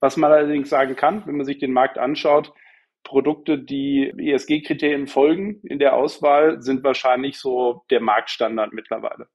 Was 0.00 0.16
man 0.16 0.32
allerdings 0.32 0.70
sagen 0.70 0.96
kann, 0.96 1.26
wenn 1.26 1.36
man 1.36 1.46
sich 1.46 1.58
den 1.58 1.72
Markt 1.72 1.98
anschaut, 1.98 2.52
Produkte, 3.04 3.58
die 3.58 4.12
ESG-Kriterien 4.16 5.06
folgen 5.06 5.60
in 5.62 5.78
der 5.78 5.94
Auswahl, 5.94 6.62
sind 6.62 6.84
wahrscheinlich 6.84 7.38
so 7.38 7.84
der 7.90 8.00
Marktstandard 8.00 8.72
mittlerweile. 8.72 9.28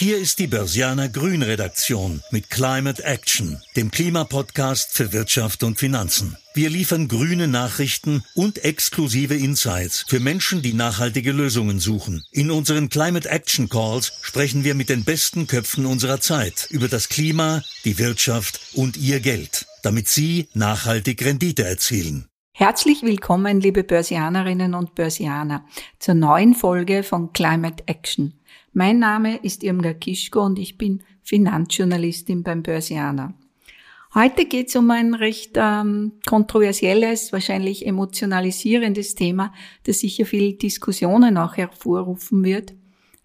Hier 0.00 0.16
ist 0.16 0.38
die 0.38 0.46
Börsianer 0.46 1.08
Grün 1.08 1.42
Redaktion 1.42 2.22
mit 2.30 2.50
Climate 2.50 3.02
Action, 3.02 3.60
dem 3.74 3.90
Klimapodcast 3.90 4.92
für 4.92 5.12
Wirtschaft 5.12 5.64
und 5.64 5.76
Finanzen. 5.76 6.36
Wir 6.54 6.70
liefern 6.70 7.08
grüne 7.08 7.48
Nachrichten 7.48 8.22
und 8.36 8.64
exklusive 8.64 9.34
Insights 9.34 10.04
für 10.06 10.20
Menschen, 10.20 10.62
die 10.62 10.72
nachhaltige 10.72 11.32
Lösungen 11.32 11.80
suchen. 11.80 12.22
In 12.30 12.52
unseren 12.52 12.90
Climate 12.90 13.28
Action 13.28 13.68
Calls 13.68 14.12
sprechen 14.22 14.62
wir 14.62 14.76
mit 14.76 14.88
den 14.88 15.02
besten 15.02 15.48
Köpfen 15.48 15.84
unserer 15.84 16.20
Zeit 16.20 16.68
über 16.70 16.86
das 16.86 17.08
Klima, 17.08 17.64
die 17.84 17.98
Wirtschaft 17.98 18.60
und 18.74 18.96
ihr 18.96 19.18
Geld, 19.18 19.66
damit 19.82 20.06
sie 20.06 20.46
nachhaltig 20.54 21.24
Rendite 21.24 21.64
erzielen. 21.64 22.28
Herzlich 22.52 23.02
willkommen, 23.02 23.60
liebe 23.60 23.82
Börsianerinnen 23.82 24.74
und 24.74 24.94
Börsianer, 24.94 25.64
zur 25.98 26.14
neuen 26.14 26.54
Folge 26.54 27.02
von 27.02 27.32
Climate 27.32 27.82
Action. 27.86 28.37
Mein 28.72 28.98
Name 28.98 29.38
ist 29.38 29.64
Irmgard 29.64 30.00
Kischko 30.00 30.44
und 30.44 30.58
ich 30.58 30.76
bin 30.76 31.02
Finanzjournalistin 31.22 32.42
beim 32.42 32.62
Börsianer. 32.62 33.34
Heute 34.14 34.44
geht 34.46 34.68
es 34.68 34.76
um 34.76 34.90
ein 34.90 35.14
recht 35.14 35.52
ähm, 35.56 36.12
kontroversielles, 36.26 37.32
wahrscheinlich 37.32 37.86
emotionalisierendes 37.86 39.14
Thema, 39.14 39.52
das 39.84 40.00
sicher 40.00 40.26
viel 40.26 40.54
Diskussionen 40.54 41.36
auch 41.38 41.56
hervorrufen 41.56 42.44
wird. 42.44 42.74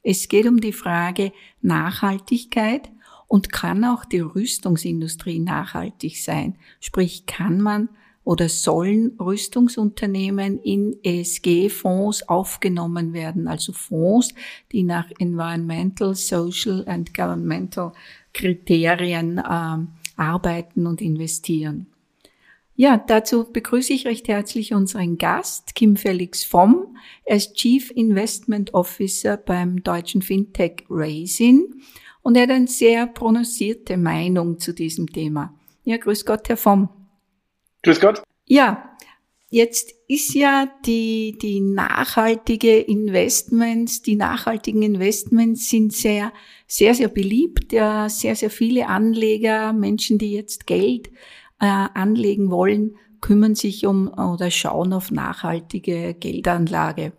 Es 0.01 0.27
geht 0.27 0.47
um 0.47 0.59
die 0.59 0.73
Frage 0.73 1.31
Nachhaltigkeit 1.61 2.89
und 3.27 3.51
kann 3.51 3.83
auch 3.85 4.05
die 4.05 4.19
Rüstungsindustrie 4.19 5.39
nachhaltig 5.39 6.21
sein? 6.21 6.57
Sprich, 6.79 7.25
kann 7.25 7.61
man 7.61 7.89
oder 8.23 8.49
sollen 8.49 9.17
Rüstungsunternehmen 9.19 10.59
in 10.59 10.97
ESG-Fonds 11.03 12.29
aufgenommen 12.29 13.13
werden, 13.13 13.47
also 13.47 13.73
Fonds, 13.73 14.33
die 14.71 14.83
nach 14.83 15.09
Environmental, 15.19 16.15
Social 16.15 16.85
and 16.87 17.13
Governmental 17.13 17.91
Kriterien 18.33 19.37
äh, 19.37 19.77
arbeiten 20.15 20.87
und 20.87 21.01
investieren. 21.01 21.87
Ja, 22.75 22.97
dazu 22.97 23.51
begrüße 23.51 23.93
ich 23.93 24.07
recht 24.07 24.27
herzlich 24.27 24.73
unseren 24.73 25.19
Gast, 25.19 25.75
Kim 25.75 25.95
Felix 25.95 26.43
Vom. 26.43 26.97
Er 27.23 27.35
ist 27.35 27.53
Chief 27.53 27.91
Investment 27.91 28.73
Officer 28.73 29.37
beim 29.37 29.83
deutschen 29.83 30.23
Fintech 30.23 30.85
Raisin 30.89 31.83
und 32.23 32.35
er 32.35 32.43
hat 32.43 32.49
eine 32.49 32.67
sehr 32.67 33.05
prononcierte 33.05 33.95
Meinung 33.97 34.57
zu 34.57 34.73
diesem 34.73 35.07
Thema. 35.07 35.53
Ja, 35.83 35.97
grüß 35.97 36.25
Gott, 36.25 36.49
Herr 36.49 36.57
Vom. 36.57 37.02
Grüß 37.83 37.99
Gott. 37.99 38.23
Ja, 38.47 38.95
jetzt 39.49 39.93
ist 40.07 40.33
ja 40.33 40.67
die, 40.85 41.37
die 41.41 41.59
nachhaltige 41.59 42.79
Investments, 42.79 44.01
die 44.01 44.15
nachhaltigen 44.15 44.81
Investments 44.83 45.69
sind 45.69 45.93
sehr, 45.93 46.31
sehr, 46.65 46.95
sehr 46.95 47.09
beliebt. 47.09 47.73
Ja, 47.73 48.09
sehr, 48.09 48.35
sehr 48.35 48.49
viele 48.49 48.87
Anleger, 48.87 49.73
Menschen, 49.73 50.17
die 50.17 50.31
jetzt 50.31 50.65
Geld 50.65 51.09
äh, 51.59 51.65
anlegen 51.65 52.51
wollen, 52.51 52.95
kümmern 53.21 53.55
sich 53.55 53.85
um 53.85 54.07
oder 54.07 54.49
schauen 54.49 54.93
auf 54.93 55.11
nachhaltige 55.11 56.13
Geldanlage. 56.13 57.13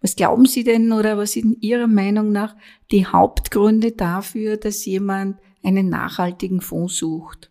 Was 0.00 0.16
glauben 0.16 0.46
Sie 0.46 0.64
denn 0.64 0.92
oder 0.92 1.16
was 1.16 1.32
sind 1.32 1.62
Ihrer 1.62 1.86
Meinung 1.86 2.30
nach 2.30 2.54
die 2.90 3.06
Hauptgründe 3.06 3.92
dafür, 3.92 4.58
dass 4.58 4.84
jemand 4.84 5.38
einen 5.62 5.88
nachhaltigen 5.88 6.60
Fonds 6.60 6.98
sucht? 6.98 7.50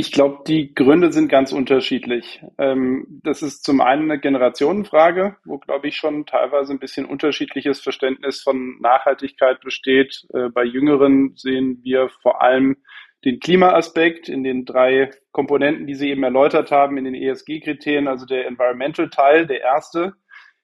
Ich 0.00 0.12
glaube, 0.12 0.44
die 0.46 0.76
Gründe 0.76 1.10
sind 1.10 1.28
ganz 1.28 1.50
unterschiedlich. 1.50 2.40
Ähm, 2.56 3.20
das 3.24 3.42
ist 3.42 3.64
zum 3.64 3.80
einen 3.80 4.08
eine 4.08 4.20
Generationenfrage, 4.20 5.34
wo, 5.44 5.58
glaube 5.58 5.88
ich, 5.88 5.96
schon 5.96 6.24
teilweise 6.24 6.72
ein 6.72 6.78
bisschen 6.78 7.04
unterschiedliches 7.04 7.80
Verständnis 7.80 8.40
von 8.40 8.78
Nachhaltigkeit 8.80 9.60
besteht. 9.60 10.24
Äh, 10.32 10.50
bei 10.50 10.62
Jüngeren 10.62 11.32
sehen 11.34 11.80
wir 11.82 12.10
vor 12.22 12.42
allem 12.42 12.76
den 13.24 13.40
Klimaaspekt 13.40 14.28
in 14.28 14.44
den 14.44 14.64
drei 14.64 15.10
Komponenten, 15.32 15.88
die 15.88 15.96
Sie 15.96 16.10
eben 16.10 16.22
erläutert 16.22 16.70
haben, 16.70 16.96
in 16.96 17.02
den 17.02 17.16
ESG-Kriterien, 17.16 18.06
also 18.06 18.24
der 18.24 18.46
Environmental-Teil, 18.46 19.48
der 19.48 19.62
erste. 19.62 20.12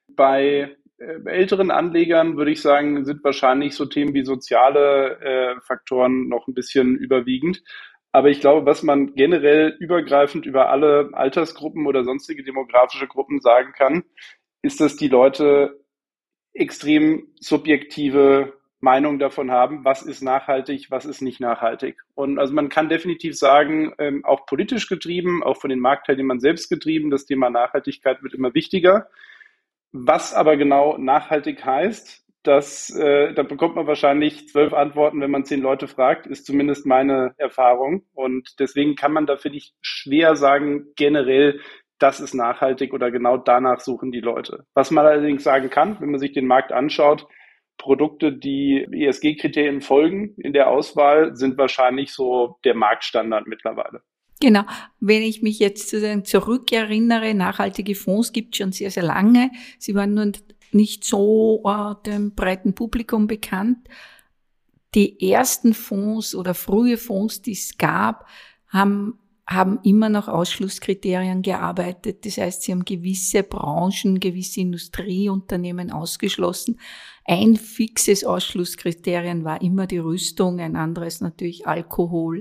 Bei 0.06 0.76
äh, 0.98 1.28
älteren 1.28 1.72
Anlegern 1.72 2.36
würde 2.36 2.52
ich 2.52 2.62
sagen, 2.62 3.04
sind 3.04 3.24
wahrscheinlich 3.24 3.74
so 3.74 3.84
Themen 3.86 4.14
wie 4.14 4.24
soziale 4.24 5.18
äh, 5.20 5.60
Faktoren 5.62 6.28
noch 6.28 6.46
ein 6.46 6.54
bisschen 6.54 6.94
überwiegend. 6.96 7.64
Aber 8.14 8.28
ich 8.30 8.40
glaube, 8.40 8.64
was 8.64 8.84
man 8.84 9.16
generell 9.16 9.76
übergreifend 9.80 10.46
über 10.46 10.70
alle 10.70 11.10
Altersgruppen 11.14 11.84
oder 11.84 12.04
sonstige 12.04 12.44
demografische 12.44 13.08
Gruppen 13.08 13.40
sagen 13.40 13.72
kann, 13.76 14.04
ist, 14.62 14.80
dass 14.80 14.94
die 14.94 15.08
Leute 15.08 15.80
extrem 16.52 17.26
subjektive 17.40 18.52
Meinung 18.78 19.18
davon 19.18 19.50
haben, 19.50 19.84
was 19.84 20.02
ist 20.02 20.22
nachhaltig, 20.22 20.92
was 20.92 21.06
ist 21.06 21.22
nicht 21.22 21.40
nachhaltig. 21.40 21.96
Und 22.14 22.38
also 22.38 22.54
man 22.54 22.68
kann 22.68 22.88
definitiv 22.88 23.36
sagen, 23.36 23.92
ähm, 23.98 24.24
auch 24.24 24.46
politisch 24.46 24.86
getrieben, 24.86 25.42
auch 25.42 25.56
von 25.56 25.70
den 25.70 25.80
Marktteilnehmern 25.80 26.38
selbst 26.38 26.68
getrieben, 26.68 27.10
das 27.10 27.26
Thema 27.26 27.50
Nachhaltigkeit 27.50 28.22
wird 28.22 28.34
immer 28.34 28.54
wichtiger. 28.54 29.08
Was 29.90 30.34
aber 30.34 30.56
genau 30.56 30.98
nachhaltig 30.98 31.64
heißt, 31.64 32.23
das, 32.44 32.90
äh, 32.90 33.32
da 33.32 33.42
bekommt 33.42 33.74
man 33.74 33.86
wahrscheinlich 33.86 34.48
zwölf 34.48 34.72
Antworten, 34.72 35.20
wenn 35.20 35.30
man 35.30 35.44
zehn 35.44 35.60
Leute 35.60 35.88
fragt, 35.88 36.26
ist 36.26 36.46
zumindest 36.46 36.86
meine 36.86 37.34
Erfahrung. 37.38 38.04
Und 38.12 38.60
deswegen 38.60 38.94
kann 38.94 39.12
man 39.12 39.26
da, 39.26 39.36
finde 39.36 39.58
ich, 39.58 39.74
schwer 39.80 40.36
sagen, 40.36 40.86
generell, 40.94 41.60
das 41.98 42.20
ist 42.20 42.34
nachhaltig 42.34 42.92
oder 42.92 43.10
genau 43.10 43.38
danach 43.38 43.80
suchen 43.80 44.12
die 44.12 44.20
Leute. 44.20 44.64
Was 44.74 44.90
man 44.90 45.06
allerdings 45.06 45.42
sagen 45.42 45.70
kann, 45.70 46.00
wenn 46.00 46.10
man 46.10 46.20
sich 46.20 46.32
den 46.32 46.46
Markt 46.46 46.70
anschaut, 46.70 47.26
Produkte, 47.78 48.32
die 48.32 48.86
ESG-Kriterien 48.92 49.80
folgen 49.80 50.34
in 50.36 50.52
der 50.52 50.68
Auswahl, 50.68 51.34
sind 51.34 51.56
wahrscheinlich 51.56 52.12
so 52.12 52.56
der 52.64 52.74
Marktstandard 52.74 53.46
mittlerweile. 53.46 54.02
Genau. 54.40 54.64
Wenn 55.00 55.22
ich 55.22 55.42
mich 55.42 55.58
jetzt 55.58 55.88
zurückerinnere, 56.26 57.34
nachhaltige 57.34 57.94
Fonds 57.94 58.32
gibt 58.32 58.54
es 58.54 58.58
schon 58.58 58.72
sehr, 58.72 58.90
sehr 58.90 59.02
lange. 59.02 59.50
Sie 59.78 59.94
waren 59.94 60.14
nur 60.14 60.32
nicht 60.74 61.04
so 61.04 61.62
äh, 61.64 61.94
dem 62.06 62.34
breiten 62.34 62.74
Publikum 62.74 63.26
bekannt. 63.26 63.88
Die 64.94 65.30
ersten 65.30 65.74
Fonds 65.74 66.34
oder 66.34 66.54
frühe 66.54 66.96
Fonds, 66.96 67.42
die 67.42 67.52
es 67.52 67.78
gab, 67.78 68.26
haben 68.68 69.18
haben 69.46 69.80
immer 69.82 70.08
nach 70.08 70.28
Ausschlusskriterien 70.28 71.42
gearbeitet. 71.42 72.24
Das 72.24 72.38
heißt, 72.38 72.62
sie 72.62 72.72
haben 72.72 72.84
gewisse 72.84 73.42
Branchen, 73.42 74.18
gewisse 74.20 74.60
Industrieunternehmen 74.60 75.90
ausgeschlossen. 75.90 76.80
Ein 77.24 77.56
fixes 77.56 78.24
Ausschlusskriterien 78.24 79.44
war 79.44 79.60
immer 79.60 79.86
die 79.86 79.98
Rüstung, 79.98 80.60
ein 80.60 80.76
anderes 80.76 81.20
natürlich 81.20 81.66
Alkohol. 81.66 82.40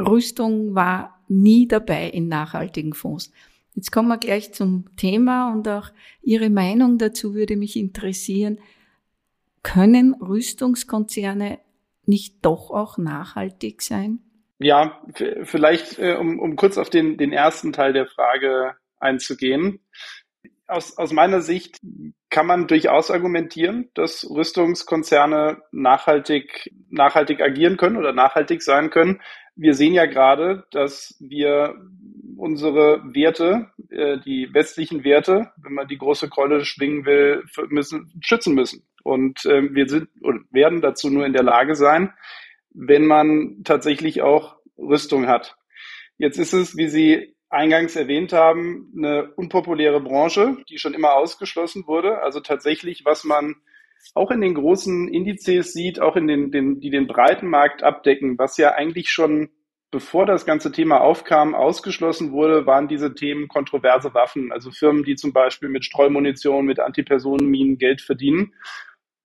Rüstung 0.00 0.74
war 0.74 1.24
nie 1.28 1.68
dabei 1.68 2.08
in 2.10 2.28
nachhaltigen 2.28 2.94
Fonds. 2.94 3.30
Jetzt 3.74 3.90
kommen 3.90 4.08
wir 4.08 4.18
gleich 4.18 4.52
zum 4.52 4.96
Thema 4.96 5.52
und 5.52 5.66
auch 5.68 5.90
Ihre 6.22 6.50
Meinung 6.50 6.98
dazu 6.98 7.34
würde 7.34 7.56
mich 7.56 7.76
interessieren. 7.76 8.58
Können 9.62 10.14
Rüstungskonzerne 10.14 11.58
nicht 12.06 12.44
doch 12.44 12.70
auch 12.70 12.98
nachhaltig 12.98 13.82
sein? 13.82 14.20
Ja, 14.58 15.02
vielleicht, 15.42 15.98
äh, 15.98 16.14
um, 16.14 16.38
um 16.38 16.56
kurz 16.56 16.78
auf 16.78 16.88
den, 16.88 17.16
den 17.16 17.32
ersten 17.32 17.72
Teil 17.72 17.92
der 17.92 18.06
Frage 18.06 18.76
einzugehen. 18.98 19.80
Aus, 20.66 20.96
aus 20.96 21.12
meiner 21.12 21.40
Sicht 21.40 21.78
kann 22.30 22.46
man 22.46 22.66
durchaus 22.66 23.10
argumentieren, 23.10 23.90
dass 23.94 24.28
Rüstungskonzerne 24.28 25.58
nachhaltig, 25.72 26.72
nachhaltig 26.88 27.40
agieren 27.40 27.76
können 27.76 27.96
oder 27.96 28.12
nachhaltig 28.12 28.62
sein 28.62 28.90
können. 28.90 29.20
Wir 29.56 29.74
sehen 29.74 29.92
ja 29.92 30.06
gerade, 30.06 30.64
dass 30.70 31.16
wir 31.20 31.74
unsere 32.36 33.02
Werte, 33.14 33.70
äh, 33.90 34.18
die 34.18 34.48
westlichen 34.52 35.04
Werte, 35.04 35.52
wenn 35.56 35.74
man 35.74 35.88
die 35.88 35.98
große 35.98 36.28
Keule 36.28 36.64
schwingen 36.64 37.04
will, 37.04 37.44
müssen, 37.68 38.12
schützen 38.20 38.54
müssen. 38.54 38.86
Und 39.02 39.44
äh, 39.44 39.74
wir 39.74 39.88
sind 39.88 40.08
und 40.20 40.52
werden 40.52 40.80
dazu 40.80 41.10
nur 41.10 41.26
in 41.26 41.32
der 41.32 41.42
Lage 41.42 41.74
sein, 41.74 42.12
wenn 42.70 43.06
man 43.06 43.62
tatsächlich 43.64 44.22
auch 44.22 44.56
Rüstung 44.78 45.26
hat. 45.26 45.56
Jetzt 46.18 46.38
ist 46.38 46.52
es, 46.52 46.76
wie 46.76 46.88
Sie 46.88 47.34
eingangs 47.50 47.94
erwähnt 47.96 48.32
haben, 48.32 48.92
eine 48.96 49.32
unpopuläre 49.36 50.00
Branche, 50.00 50.56
die 50.68 50.78
schon 50.78 50.94
immer 50.94 51.14
ausgeschlossen 51.14 51.86
wurde. 51.86 52.20
Also 52.22 52.40
tatsächlich, 52.40 53.04
was 53.04 53.24
man 53.24 53.56
auch 54.14 54.30
in 54.30 54.40
den 54.40 54.54
großen 54.54 55.08
Indizes 55.08 55.72
sieht, 55.72 56.00
auch 56.00 56.16
in 56.16 56.26
den, 56.26 56.50
den 56.50 56.80
die 56.80 56.90
den 56.90 57.06
breiten 57.06 57.48
Markt 57.48 57.82
abdecken, 57.82 58.38
was 58.38 58.56
ja 58.58 58.72
eigentlich 58.72 59.10
schon 59.10 59.50
bevor 59.94 60.26
das 60.26 60.44
ganze 60.44 60.72
Thema 60.72 61.00
aufkam, 61.02 61.54
ausgeschlossen 61.54 62.32
wurde, 62.32 62.66
waren 62.66 62.88
diese 62.88 63.14
Themen 63.14 63.46
kontroverse 63.46 64.12
Waffen. 64.12 64.50
Also 64.50 64.72
Firmen, 64.72 65.04
die 65.04 65.14
zum 65.14 65.32
Beispiel 65.32 65.68
mit 65.68 65.84
Streumunition, 65.84 66.66
mit 66.66 66.80
Antipersonenminen 66.80 67.78
Geld 67.78 68.00
verdienen. 68.00 68.54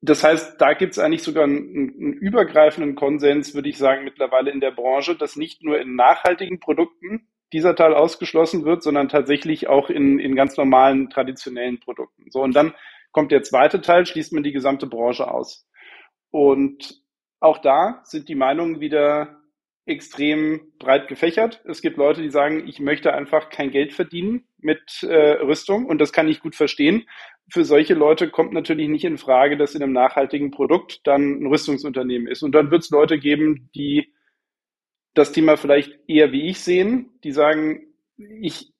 Das 0.01 0.23
heißt, 0.23 0.61
da 0.61 0.73
gibt 0.73 0.91
es 0.91 0.99
eigentlich 0.99 1.23
sogar 1.23 1.45
einen, 1.45 1.57
einen, 1.57 2.13
übergreifenden 2.13 2.93
Konsens, 2.93 3.55
würde 3.55 3.67
ich 3.67 3.79
sagen, 3.79 4.03
mittlerweile 4.03 4.51
in 4.51 4.59
der 4.59 4.69
Branche, 4.69 5.15
dass 5.15 5.35
nicht 5.35 5.63
nur 5.63 5.79
in 5.79 5.95
nachhaltigen 5.95 6.59
Produkten 6.59 7.27
dieser 7.51 7.75
Teil 7.75 7.95
ausgeschlossen 7.95 8.63
wird, 8.63 8.83
sondern 8.83 9.09
tatsächlich 9.09 9.67
auch 9.67 9.89
in, 9.89 10.19
in 10.19 10.35
ganz 10.35 10.55
normalen 10.55 11.09
traditionellen 11.09 11.79
Produkten. 11.79 12.29
So, 12.29 12.43
und 12.43 12.55
dann 12.55 12.75
kommt 13.11 13.31
der 13.31 13.41
zweite 13.41 13.81
Teil, 13.81 14.05
schließt 14.05 14.33
man 14.33 14.43
die 14.43 14.51
gesamte 14.51 14.85
Branche 14.85 15.31
aus. 15.31 15.67
Und 16.29 17.01
auch 17.39 17.57
da 17.57 18.01
sind 18.03 18.29
die 18.29 18.35
Meinungen 18.35 18.81
wieder 18.81 19.38
extrem 19.89 20.61
breit 20.79 21.07
gefächert. 21.07 21.61
Es 21.65 21.81
gibt 21.81 21.97
Leute, 21.97 22.21
die 22.21 22.29
sagen, 22.29 22.67
ich 22.67 22.79
möchte 22.79 23.13
einfach 23.13 23.49
kein 23.49 23.71
Geld 23.71 23.93
verdienen 23.93 24.45
mit 24.59 25.03
äh, 25.03 25.31
Rüstung 25.41 25.85
und 25.85 25.99
das 25.99 26.13
kann 26.13 26.27
ich 26.27 26.39
gut 26.39 26.55
verstehen. 26.55 27.07
Für 27.51 27.65
solche 27.65 27.95
Leute 27.95 28.29
kommt 28.29 28.53
natürlich 28.53 28.87
nicht 28.87 29.05
in 29.05 29.17
Frage, 29.17 29.57
dass 29.57 29.75
in 29.75 29.81
einem 29.81 29.93
nachhaltigen 29.93 30.51
Produkt 30.51 31.01
dann 31.05 31.41
ein 31.41 31.47
Rüstungsunternehmen 31.47 32.27
ist. 32.27 32.43
Und 32.43 32.53
dann 32.53 32.69
wird 32.71 32.83
es 32.83 32.91
Leute 32.91 33.17
geben, 33.17 33.69
die 33.75 34.13
das 35.15 35.31
Thema 35.31 35.57
vielleicht 35.57 35.99
eher 36.07 36.31
wie 36.31 36.47
ich 36.47 36.59
sehen, 36.59 37.09
die 37.23 37.31
sagen, 37.31 37.87
ich 38.17 38.71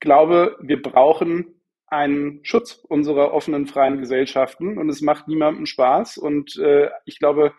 glaube, 0.00 0.56
wir 0.60 0.82
brauchen 0.82 1.54
einen 1.86 2.40
Schutz 2.42 2.84
unserer 2.88 3.32
offenen, 3.32 3.66
freien 3.66 3.98
Gesellschaften 4.00 4.76
und 4.78 4.88
es 4.88 5.00
macht 5.00 5.28
niemandem 5.28 5.66
Spaß. 5.66 6.18
Und 6.18 6.56
äh, 6.58 6.90
ich 7.04 7.18
glaube, 7.18 7.54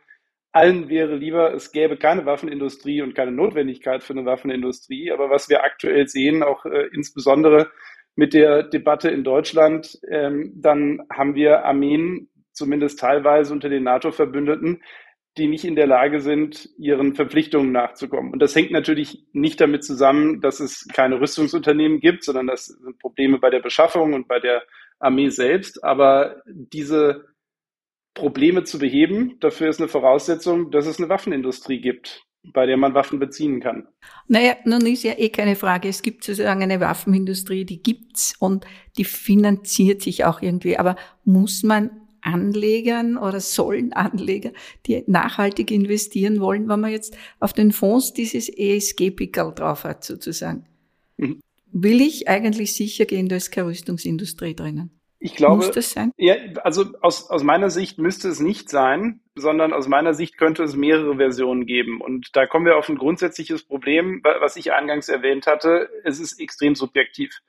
allen 0.58 0.90
wäre 0.90 1.16
lieber, 1.16 1.54
es 1.54 1.72
gäbe 1.72 1.98
keine 1.98 2.26
Waffenindustrie 2.26 3.02
und 3.02 3.16
keine 3.16 3.32
Notwendigkeit 3.32 4.04
für 4.04 4.14
eine 4.14 4.26
Waffenindustrie. 4.26 5.12
Aber 5.12 5.30
was 5.30 5.50
wir 5.50 5.64
aktuell 5.64 6.08
sehen, 6.08 6.44
auch 6.44 6.66
äh, 6.66 6.88
insbesondere 6.94 7.70
mit 8.16 8.34
der 8.34 8.64
Debatte 8.64 9.10
in 9.10 9.24
Deutschland, 9.24 10.00
ähm, 10.10 10.52
dann 10.56 11.02
haben 11.12 11.36
wir 11.36 11.66
Armeen, 11.66 12.30
zumindest 12.52 13.00
teilweise 13.00 13.54
unter 13.54 13.70
den 13.70 13.84
NATO-Verbündeten, 13.84 14.82
die 15.38 15.48
nicht 15.48 15.66
in 15.66 15.76
der 15.76 15.86
Lage 15.86 16.20
sind, 16.20 16.68
ihren 16.80 17.14
Verpflichtungen 17.14 17.72
nachzukommen. 17.72 18.34
Und 18.34 18.40
das 18.40 18.56
hängt 18.56 18.72
natürlich 18.72 19.24
nicht 19.34 19.62
damit 19.62 19.84
zusammen, 19.84 20.42
dass 20.42 20.60
es 20.60 20.88
keine 20.92 21.22
Rüstungsunternehmen 21.22 22.00
gibt, 22.00 22.24
sondern 22.24 22.48
das 22.48 22.66
sind 22.66 22.98
Probleme 22.98 23.38
bei 23.38 23.52
der 23.52 23.60
Beschaffung 23.60 24.14
und 24.14 24.28
bei 24.28 24.40
der 24.40 24.64
Armee 25.00 25.30
selbst. 25.30 25.84
Aber 25.84 26.42
diese 26.48 27.26
Probleme 28.18 28.64
zu 28.64 28.80
beheben, 28.80 29.38
dafür 29.40 29.70
ist 29.70 29.80
eine 29.80 29.88
Voraussetzung, 29.88 30.72
dass 30.72 30.88
es 30.88 30.98
eine 30.98 31.08
Waffenindustrie 31.08 31.80
gibt, 31.80 32.24
bei 32.52 32.66
der 32.66 32.76
man 32.76 32.96
Waffen 32.96 33.20
beziehen 33.20 33.60
kann. 33.60 33.88
Naja, 34.28 34.56
nun 34.66 34.86
ist 34.88 35.04
ja 35.04 35.14
eh 35.18 35.30
keine 35.30 35.56
Frage. 35.56 35.88
Es 35.88 36.02
gibt 36.02 36.24
sozusagen 36.24 36.64
eine 36.64 36.80
Waffenindustrie, 36.80 37.64
die 37.64 37.82
gibt's 37.82 38.36
und 38.40 38.66
die 38.98 39.04
finanziert 39.04 40.02
sich 40.02 40.26
auch 40.26 40.42
irgendwie. 40.42 40.78
Aber 40.78 40.96
muss 41.26 41.62
man 41.62 41.92
Anlegern 42.22 43.18
oder 43.18 43.40
sollen 43.40 43.94
Anleger, 43.94 44.52
die 44.88 45.04
nachhaltig 45.06 45.70
investieren 45.70 46.40
wollen, 46.40 46.68
wenn 46.68 46.80
man 46.80 46.92
jetzt 46.92 47.16
auf 47.40 47.54
den 47.54 47.72
Fonds 47.72 48.14
dieses 48.14 48.50
ESG-Pickel 48.50 49.54
drauf 49.54 49.84
hat, 49.84 50.04
sozusagen. 50.04 50.66
Mhm. 51.18 51.40
Will 51.72 52.02
ich 52.02 52.28
eigentlich 52.28 52.74
sicher 52.74 53.06
gehen, 53.06 53.30
da 53.30 53.36
ist 53.36 53.52
keine 53.52 53.68
Rüstungsindustrie 53.68 54.56
drinnen? 54.56 54.97
Ich 55.20 55.36
glaube, 55.36 55.58
Muss 55.58 55.72
das 55.72 55.92
sein? 55.92 56.12
Ja, 56.18 56.36
also 56.64 56.86
aus, 57.02 57.30
aus 57.30 57.44
meiner 57.44 57.70
Sicht 57.70 57.98
müsste 57.98 58.30
es 58.30 58.40
nicht 58.40 58.70
sein, 58.70 59.22
sondern 59.36 59.74
aus 59.74 59.88
meiner 59.88 60.14
Sicht 60.14 60.38
könnte 60.38 60.64
es 60.64 60.76
mehrere 60.76 61.16
Versionen 61.16 61.66
geben. 61.66 62.02
Und 62.02 62.36
da 62.36 62.46
kommen 62.46 62.66
wir 62.66 62.78
auf 62.78 62.88
ein 62.88 62.98
grundsätzliches 62.98 63.64
Problem, 63.64 64.22
was 64.24 64.56
ich 64.58 64.74
eingangs 64.74 65.10
erwähnt 65.10 65.48
hatte. 65.48 65.90
Es 66.04 66.20
ist 66.20 66.40
extrem 66.40 66.76
subjektiv. 66.76 67.40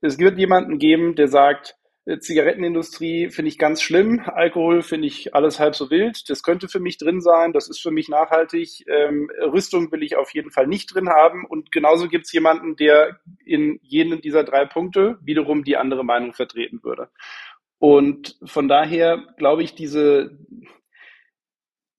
Es 0.00 0.18
wird 0.18 0.38
jemanden 0.38 0.78
geben, 0.78 1.16
der 1.16 1.28
sagt, 1.28 1.76
Zigarettenindustrie 2.20 3.30
finde 3.30 3.50
ich 3.50 3.58
ganz 3.58 3.82
schlimm. 3.82 4.22
Alkohol 4.24 4.82
finde 4.82 5.08
ich 5.08 5.34
alles 5.34 5.60
halb 5.60 5.74
so 5.74 5.90
wild. 5.90 6.30
Das 6.30 6.42
könnte 6.42 6.68
für 6.68 6.80
mich 6.80 6.96
drin 6.96 7.20
sein. 7.20 7.52
Das 7.52 7.68
ist 7.68 7.80
für 7.80 7.90
mich 7.90 8.08
nachhaltig. 8.08 8.84
Ähm, 8.88 9.30
Rüstung 9.52 9.92
will 9.92 10.02
ich 10.02 10.16
auf 10.16 10.32
jeden 10.32 10.50
Fall 10.50 10.66
nicht 10.66 10.94
drin 10.94 11.10
haben. 11.10 11.44
Und 11.44 11.70
genauso 11.70 12.08
gibt 12.08 12.24
es 12.24 12.32
jemanden, 12.32 12.76
der 12.76 13.20
in 13.44 13.78
jenen 13.82 14.22
dieser 14.22 14.44
drei 14.44 14.64
Punkte 14.64 15.18
wiederum 15.22 15.64
die 15.64 15.76
andere 15.76 16.04
Meinung 16.04 16.32
vertreten 16.32 16.82
würde. 16.82 17.10
Und 17.78 18.36
von 18.44 18.68
daher 18.68 19.26
glaube 19.36 19.62
ich, 19.62 19.74
diese, 19.74 20.38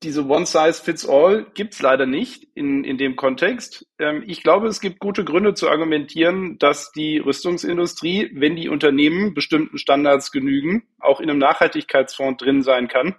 diese 0.01 0.25
One-Size-Fits-All 0.25 1.48
gibt's 1.54 1.81
leider 1.81 2.06
nicht 2.06 2.48
in, 2.56 2.84
in 2.84 2.98
dem 2.98 3.16
Kontext. 3.16 3.86
Ähm, 4.00 4.24
ich 4.25 4.44
glaube, 4.44 4.68
es 4.68 4.80
gibt 4.80 5.00
gute 5.00 5.25
Gründe 5.25 5.54
zu 5.54 5.69
argumentieren, 5.69 6.57
dass 6.57 6.92
die 6.92 7.18
Rüstungsindustrie, 7.18 8.31
wenn 8.34 8.56
die 8.56 8.69
Unternehmen 8.69 9.34
bestimmten 9.34 9.78
Standards 9.78 10.31
genügen, 10.31 10.84
auch 11.00 11.19
in 11.19 11.30
einem 11.30 11.40
Nachhaltigkeitsfonds 11.40 12.42
drin 12.42 12.62
sein 12.62 12.88
kann. 12.88 13.16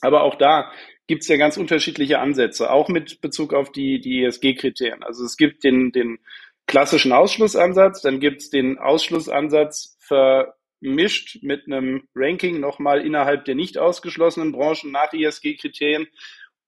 Aber 0.00 0.22
auch 0.22 0.34
da 0.34 0.72
gibt's 1.06 1.28
ja 1.28 1.36
ganz 1.36 1.56
unterschiedliche 1.56 2.18
Ansätze, 2.18 2.70
auch 2.70 2.88
mit 2.88 3.20
Bezug 3.20 3.54
auf 3.54 3.70
die, 3.70 4.00
die 4.00 4.24
ESG-Kriterien. 4.24 5.04
Also 5.04 5.24
es 5.24 5.36
gibt 5.36 5.62
den, 5.62 5.92
den 5.92 6.18
klassischen 6.66 7.12
Ausschlussansatz, 7.12 8.02
dann 8.02 8.18
gibt's 8.18 8.50
den 8.50 8.78
Ausschlussansatz 8.78 9.96
für 10.00 10.54
mischt 10.80 11.42
mit 11.42 11.66
einem 11.66 12.08
Ranking 12.14 12.60
nochmal 12.60 13.04
innerhalb 13.04 13.44
der 13.44 13.54
nicht 13.54 13.78
ausgeschlossenen 13.78 14.52
Branchen 14.52 14.90
nach 14.90 15.12
ESG-Kriterien. 15.12 16.06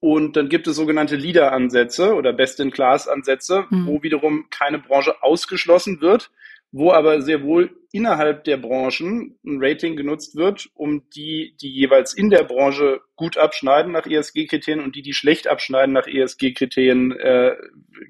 Und 0.01 0.37
dann 0.37 0.49
gibt 0.49 0.69
es 0.69 0.77
sogenannte 0.77 1.17
Leader-Ansätze 1.17 2.15
oder 2.15 2.33
Best-in-Class-Ansätze, 2.33 3.67
mhm. 3.69 3.87
wo 3.87 4.03
wiederum 4.03 4.49
keine 4.51 4.79
Branche 4.79 5.23
ausgeschlossen 5.23 6.01
wird, 6.01 6.31
wo 6.71 6.93
aber 6.93 7.21
sehr 7.23 7.43
wohl 7.43 7.77
innerhalb 7.93 8.45
der 8.45 8.59
Branchen 8.59 9.39
ein 9.45 9.59
Rating 9.61 9.97
genutzt 9.97 10.37
wird, 10.37 10.69
um 10.75 11.09
die, 11.11 11.57
die 11.61 11.71
jeweils 11.71 12.13
in 12.13 12.31
der 12.31 12.45
Branche 12.45 13.01
gut 13.17 13.39
abschneiden 13.39 13.93
nach 13.93 14.07
ESG-Kriterien 14.07 14.85
und 14.85 14.95
die, 14.95 15.03
die 15.03 15.15
schlecht 15.15 15.49
abschneiden 15.49 15.95
nach 15.95 16.07
ESG-Kriterien, 16.07 17.13
äh, 17.13 17.57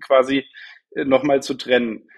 quasi 0.00 0.44
äh, 0.94 1.04
nochmal 1.04 1.42
zu 1.42 1.54
trennen. 1.54 2.08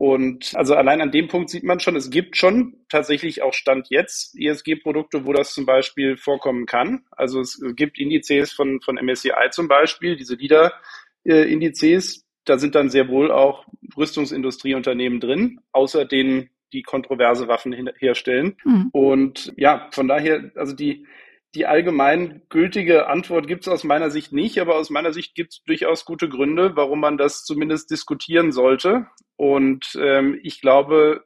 Und 0.00 0.52
also 0.54 0.76
allein 0.76 1.02
an 1.02 1.10
dem 1.10 1.28
Punkt 1.28 1.50
sieht 1.50 1.62
man 1.62 1.78
schon, 1.78 1.94
es 1.94 2.08
gibt 2.08 2.34
schon 2.38 2.74
tatsächlich 2.88 3.42
auch 3.42 3.52
Stand 3.52 3.88
jetzt 3.90 4.34
ESG-Produkte, 4.34 5.26
wo 5.26 5.34
das 5.34 5.52
zum 5.52 5.66
Beispiel 5.66 6.16
vorkommen 6.16 6.64
kann. 6.64 7.04
Also 7.10 7.42
es 7.42 7.62
gibt 7.76 7.98
Indizes 7.98 8.50
von, 8.50 8.80
von 8.80 8.96
MSCI 8.96 9.50
zum 9.50 9.68
Beispiel, 9.68 10.16
diese 10.16 10.36
LIDA-Indizes, 10.36 12.24
da 12.46 12.56
sind 12.56 12.76
dann 12.76 12.88
sehr 12.88 13.08
wohl 13.08 13.30
auch 13.30 13.66
Rüstungsindustrieunternehmen 13.94 15.20
drin, 15.20 15.60
außer 15.72 16.06
denen, 16.06 16.48
die 16.72 16.82
kontroverse 16.82 17.46
Waffen 17.46 17.74
herstellen. 17.98 18.56
Mhm. 18.64 18.88
Und 18.92 19.52
ja, 19.58 19.90
von 19.92 20.08
daher, 20.08 20.50
also 20.54 20.74
die, 20.74 21.06
die 21.54 21.66
allgemein 21.66 22.40
gültige 22.48 23.08
Antwort 23.08 23.46
gibt 23.48 23.64
es 23.64 23.68
aus 23.68 23.84
meiner 23.84 24.08
Sicht 24.08 24.32
nicht, 24.32 24.58
aber 24.60 24.76
aus 24.76 24.88
meiner 24.88 25.12
Sicht 25.12 25.34
gibt 25.34 25.52
es 25.52 25.62
durchaus 25.64 26.06
gute 26.06 26.30
Gründe, 26.30 26.74
warum 26.74 27.00
man 27.00 27.18
das 27.18 27.44
zumindest 27.44 27.90
diskutieren 27.90 28.50
sollte. 28.50 29.08
Und 29.40 29.98
ähm, 29.98 30.38
ich 30.42 30.60
glaube, 30.60 31.24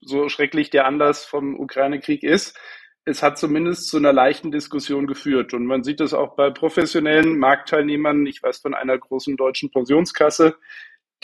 so 0.00 0.28
schrecklich 0.28 0.70
der 0.70 0.86
Anlass 0.86 1.24
vom 1.24 1.58
Ukraine-Krieg 1.58 2.22
ist, 2.22 2.56
es 3.04 3.20
hat 3.20 3.36
zumindest 3.36 3.88
zu 3.88 3.96
einer 3.96 4.12
leichten 4.12 4.52
Diskussion 4.52 5.08
geführt. 5.08 5.52
Und 5.54 5.66
man 5.66 5.82
sieht 5.82 6.00
es 6.00 6.14
auch 6.14 6.36
bei 6.36 6.50
professionellen 6.50 7.36
Marktteilnehmern. 7.36 8.24
Ich 8.26 8.44
weiß 8.44 8.58
von 8.58 8.74
einer 8.74 8.96
großen 8.96 9.36
deutschen 9.36 9.72
Pensionskasse, 9.72 10.54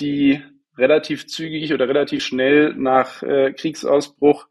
die 0.00 0.42
relativ 0.76 1.28
zügig 1.28 1.72
oder 1.72 1.88
relativ 1.88 2.24
schnell 2.24 2.74
nach 2.74 3.22
äh, 3.22 3.52
Kriegsausbruch 3.52 4.48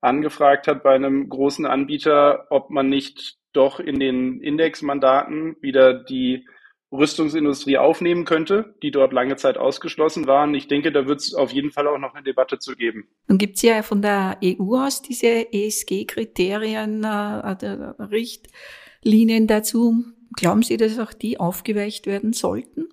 angefragt 0.00 0.68
hat 0.68 0.84
bei 0.84 0.94
einem 0.94 1.28
großen 1.28 1.66
Anbieter, 1.66 2.46
ob 2.50 2.70
man 2.70 2.88
nicht 2.88 3.38
doch 3.52 3.80
in 3.80 3.98
den 3.98 4.40
Indexmandaten 4.40 5.56
wieder 5.60 5.94
die 5.94 6.46
Rüstungsindustrie 6.94 7.78
aufnehmen 7.78 8.24
könnte, 8.24 8.74
die 8.82 8.90
dort 8.90 9.12
lange 9.12 9.36
Zeit 9.36 9.58
ausgeschlossen 9.58 10.26
waren. 10.26 10.54
Ich 10.54 10.68
denke, 10.68 10.92
da 10.92 11.06
wird 11.06 11.20
es 11.20 11.34
auf 11.34 11.52
jeden 11.52 11.70
Fall 11.70 11.86
auch 11.86 11.98
noch 11.98 12.14
eine 12.14 12.22
Debatte 12.22 12.58
zu 12.58 12.76
geben. 12.76 13.08
Nun 13.28 13.38
gibt 13.38 13.56
es 13.56 13.62
ja 13.62 13.82
von 13.82 14.00
der 14.02 14.38
EU 14.42 14.76
aus 14.76 15.02
diese 15.02 15.52
ESG-Kriterien, 15.52 17.04
äh, 17.04 18.02
Richtlinien 18.02 19.46
dazu. 19.46 20.04
Glauben 20.36 20.62
Sie, 20.62 20.76
dass 20.76 20.98
auch 20.98 21.12
die 21.12 21.38
aufgeweicht 21.38 22.06
werden 22.06 22.32
sollten? 22.32 22.88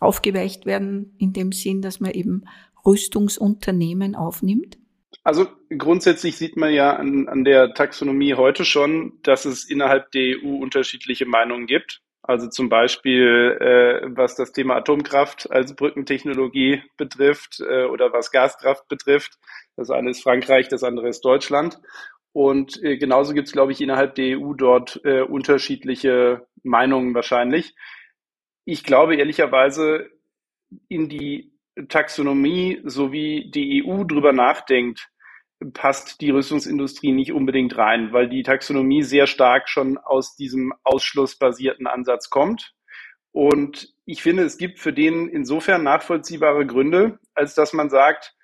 Aufgeweicht 0.00 0.66
werden 0.66 1.14
in 1.18 1.32
dem 1.32 1.52
Sinn, 1.52 1.82
dass 1.82 2.00
man 2.00 2.12
eben 2.12 2.44
Rüstungsunternehmen 2.84 4.14
aufnimmt? 4.14 4.78
Also 5.22 5.46
grundsätzlich 5.70 6.36
sieht 6.36 6.56
man 6.56 6.72
ja 6.72 6.96
an, 6.96 7.28
an 7.28 7.44
der 7.44 7.72
Taxonomie 7.72 8.34
heute 8.34 8.64
schon, 8.64 9.14
dass 9.22 9.44
es 9.44 9.64
innerhalb 9.64 10.10
der 10.12 10.36
EU 10.42 10.56
unterschiedliche 10.56 11.24
Meinungen 11.24 11.66
gibt. 11.66 12.02
Also 12.26 12.48
zum 12.48 12.70
Beispiel, 12.70 13.58
äh, 13.60 14.08
was 14.16 14.34
das 14.34 14.52
Thema 14.52 14.76
Atomkraft 14.76 15.50
als 15.50 15.76
Brückentechnologie 15.76 16.82
betrifft 16.96 17.60
äh, 17.60 17.84
oder 17.84 18.14
was 18.14 18.30
Gaskraft 18.30 18.88
betrifft. 18.88 19.38
Das 19.76 19.90
eine 19.90 20.08
ist 20.08 20.22
Frankreich, 20.22 20.68
das 20.68 20.84
andere 20.84 21.08
ist 21.08 21.22
Deutschland. 21.22 21.78
Und 22.32 22.82
äh, 22.82 22.96
genauso 22.96 23.34
gibt 23.34 23.48
es, 23.48 23.52
glaube 23.52 23.72
ich, 23.72 23.80
innerhalb 23.82 24.14
der 24.14 24.38
EU 24.38 24.54
dort 24.54 25.02
äh, 25.04 25.20
unterschiedliche 25.20 26.46
Meinungen 26.62 27.14
wahrscheinlich. 27.14 27.74
Ich 28.64 28.84
glaube 28.84 29.16
ehrlicherweise, 29.16 30.08
in 30.88 31.10
die 31.10 31.52
Taxonomie, 31.88 32.80
so 32.84 33.12
wie 33.12 33.50
die 33.50 33.84
EU 33.84 34.04
drüber 34.04 34.32
nachdenkt, 34.32 35.10
passt 35.72 36.20
die 36.20 36.30
Rüstungsindustrie 36.30 37.12
nicht 37.12 37.32
unbedingt 37.32 37.76
rein, 37.76 38.12
weil 38.12 38.28
die 38.28 38.42
Taxonomie 38.42 39.02
sehr 39.02 39.26
stark 39.26 39.68
schon 39.68 39.98
aus 39.98 40.36
diesem 40.36 40.72
ausschlussbasierten 40.82 41.86
Ansatz 41.86 42.30
kommt. 42.30 42.74
Und 43.32 43.92
ich 44.04 44.22
finde, 44.22 44.44
es 44.44 44.58
gibt 44.58 44.78
für 44.78 44.92
den 44.92 45.28
insofern 45.28 45.82
nachvollziehbare 45.82 46.66
Gründe, 46.66 47.18
als 47.34 47.54
dass 47.54 47.72
man 47.72 47.90
sagt, 47.90 48.34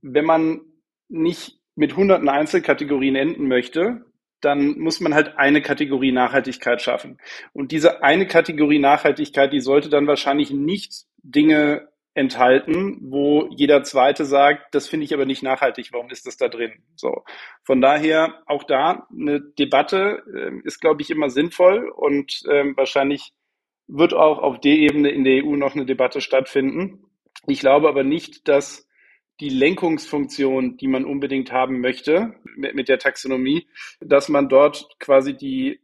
wenn 0.00 0.24
man 0.24 0.60
nicht 1.08 1.58
mit 1.74 1.96
hunderten 1.96 2.28
Einzelkategorien 2.28 3.16
enden 3.16 3.48
möchte, 3.48 4.04
dann 4.40 4.78
muss 4.78 5.00
man 5.00 5.14
halt 5.14 5.38
eine 5.38 5.62
Kategorie 5.62 6.12
Nachhaltigkeit 6.12 6.80
schaffen. 6.82 7.18
Und 7.52 7.72
diese 7.72 8.02
eine 8.02 8.26
Kategorie 8.26 8.78
Nachhaltigkeit, 8.78 9.52
die 9.52 9.60
sollte 9.60 9.88
dann 9.88 10.06
wahrscheinlich 10.06 10.50
nicht 10.50 11.04
Dinge 11.22 11.88
enthalten, 12.14 12.98
wo 13.02 13.48
jeder 13.50 13.82
Zweite 13.82 14.24
sagt, 14.24 14.74
das 14.74 14.88
finde 14.88 15.04
ich 15.04 15.12
aber 15.12 15.26
nicht 15.26 15.42
nachhaltig, 15.42 15.88
warum 15.92 16.10
ist 16.10 16.26
das 16.26 16.36
da 16.36 16.48
drin? 16.48 16.72
So. 16.94 17.24
Von 17.64 17.80
daher 17.80 18.42
auch 18.46 18.62
da 18.62 19.06
eine 19.10 19.40
Debatte 19.40 20.22
äh, 20.32 20.66
ist, 20.66 20.80
glaube 20.80 21.02
ich, 21.02 21.10
immer 21.10 21.28
sinnvoll 21.28 21.88
und 21.88 22.42
ähm, 22.48 22.76
wahrscheinlich 22.76 23.32
wird 23.88 24.14
auch 24.14 24.38
auf 24.38 24.60
der 24.60 24.74
Ebene 24.74 25.10
in 25.10 25.24
der 25.24 25.44
EU 25.44 25.56
noch 25.56 25.74
eine 25.74 25.86
Debatte 25.86 26.20
stattfinden. 26.20 27.04
Ich 27.46 27.60
glaube 27.60 27.88
aber 27.88 28.04
nicht, 28.04 28.48
dass 28.48 28.88
die 29.40 29.48
Lenkungsfunktion, 29.48 30.76
die 30.76 30.86
man 30.86 31.04
unbedingt 31.04 31.50
haben 31.50 31.80
möchte 31.80 32.36
mit, 32.56 32.74
mit 32.76 32.88
der 32.88 33.00
Taxonomie, 33.00 33.66
dass 34.00 34.28
man 34.28 34.48
dort 34.48 34.88
quasi 35.00 35.36
die 35.36 35.80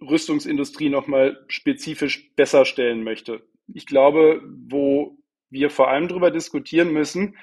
Rüstungsindustrie 0.00 0.90
nochmal 0.90 1.44
spezifisch 1.48 2.30
besser 2.36 2.64
stellen 2.64 3.02
möchte. 3.02 3.42
Ich 3.72 3.86
glaube, 3.86 4.42
wo 4.68 5.18
wir 5.54 5.70
vor 5.70 5.88
allem 5.88 6.08
darüber 6.08 6.30
diskutieren 6.30 6.92
müssen, 6.92 7.36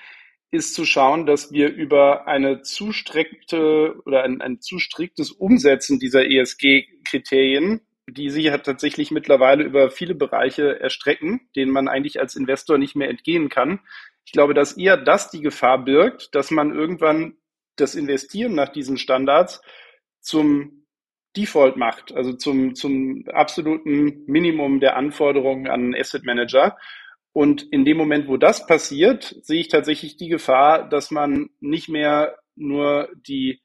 ist 0.51 0.75
zu 0.75 0.85
schauen, 0.85 1.25
dass 1.25 1.51
wir 1.51 1.69
über 1.73 2.27
eine 2.27 2.61
zu 2.61 2.91
strikte 2.91 3.95
oder 4.05 4.23
ein, 4.23 4.41
ein 4.41 4.59
zu 4.59 4.77
striktes 4.77 5.31
Umsetzen 5.31 5.97
dieser 5.97 6.29
ESG-Kriterien, 6.29 7.81
die 8.07 8.29
sich 8.29 8.45
ja 8.45 8.57
tatsächlich 8.57 9.11
mittlerweile 9.11 9.63
über 9.63 9.89
viele 9.89 10.13
Bereiche 10.13 10.79
erstrecken, 10.79 11.49
denen 11.55 11.71
man 11.71 11.87
eigentlich 11.87 12.19
als 12.19 12.35
Investor 12.35 12.77
nicht 12.77 12.95
mehr 12.95 13.09
entgehen 13.09 13.47
kann. 13.47 13.79
Ich 14.25 14.33
glaube, 14.33 14.53
dass 14.53 14.77
eher 14.77 14.97
das 14.97 15.31
die 15.31 15.41
Gefahr 15.41 15.83
birgt, 15.83 16.35
dass 16.35 16.51
man 16.51 16.73
irgendwann 16.73 17.37
das 17.77 17.95
Investieren 17.95 18.53
nach 18.53 18.69
diesen 18.69 18.97
Standards 18.97 19.61
zum 20.19 20.85
Default 21.37 21.77
macht, 21.77 22.13
also 22.13 22.33
zum, 22.33 22.75
zum 22.75 23.23
absoluten 23.29 24.25
Minimum 24.27 24.81
der 24.81 24.97
Anforderungen 24.97 25.67
an 25.67 25.95
Asset 25.95 26.25
Manager 26.25 26.77
und 27.33 27.63
in 27.71 27.85
dem 27.85 27.97
Moment, 27.97 28.27
wo 28.27 28.37
das 28.37 28.67
passiert, 28.67 29.35
sehe 29.41 29.61
ich 29.61 29.69
tatsächlich 29.69 30.17
die 30.17 30.27
Gefahr, 30.27 30.89
dass 30.89 31.11
man 31.11 31.49
nicht 31.59 31.87
mehr 31.89 32.37
nur 32.55 33.09
die 33.15 33.61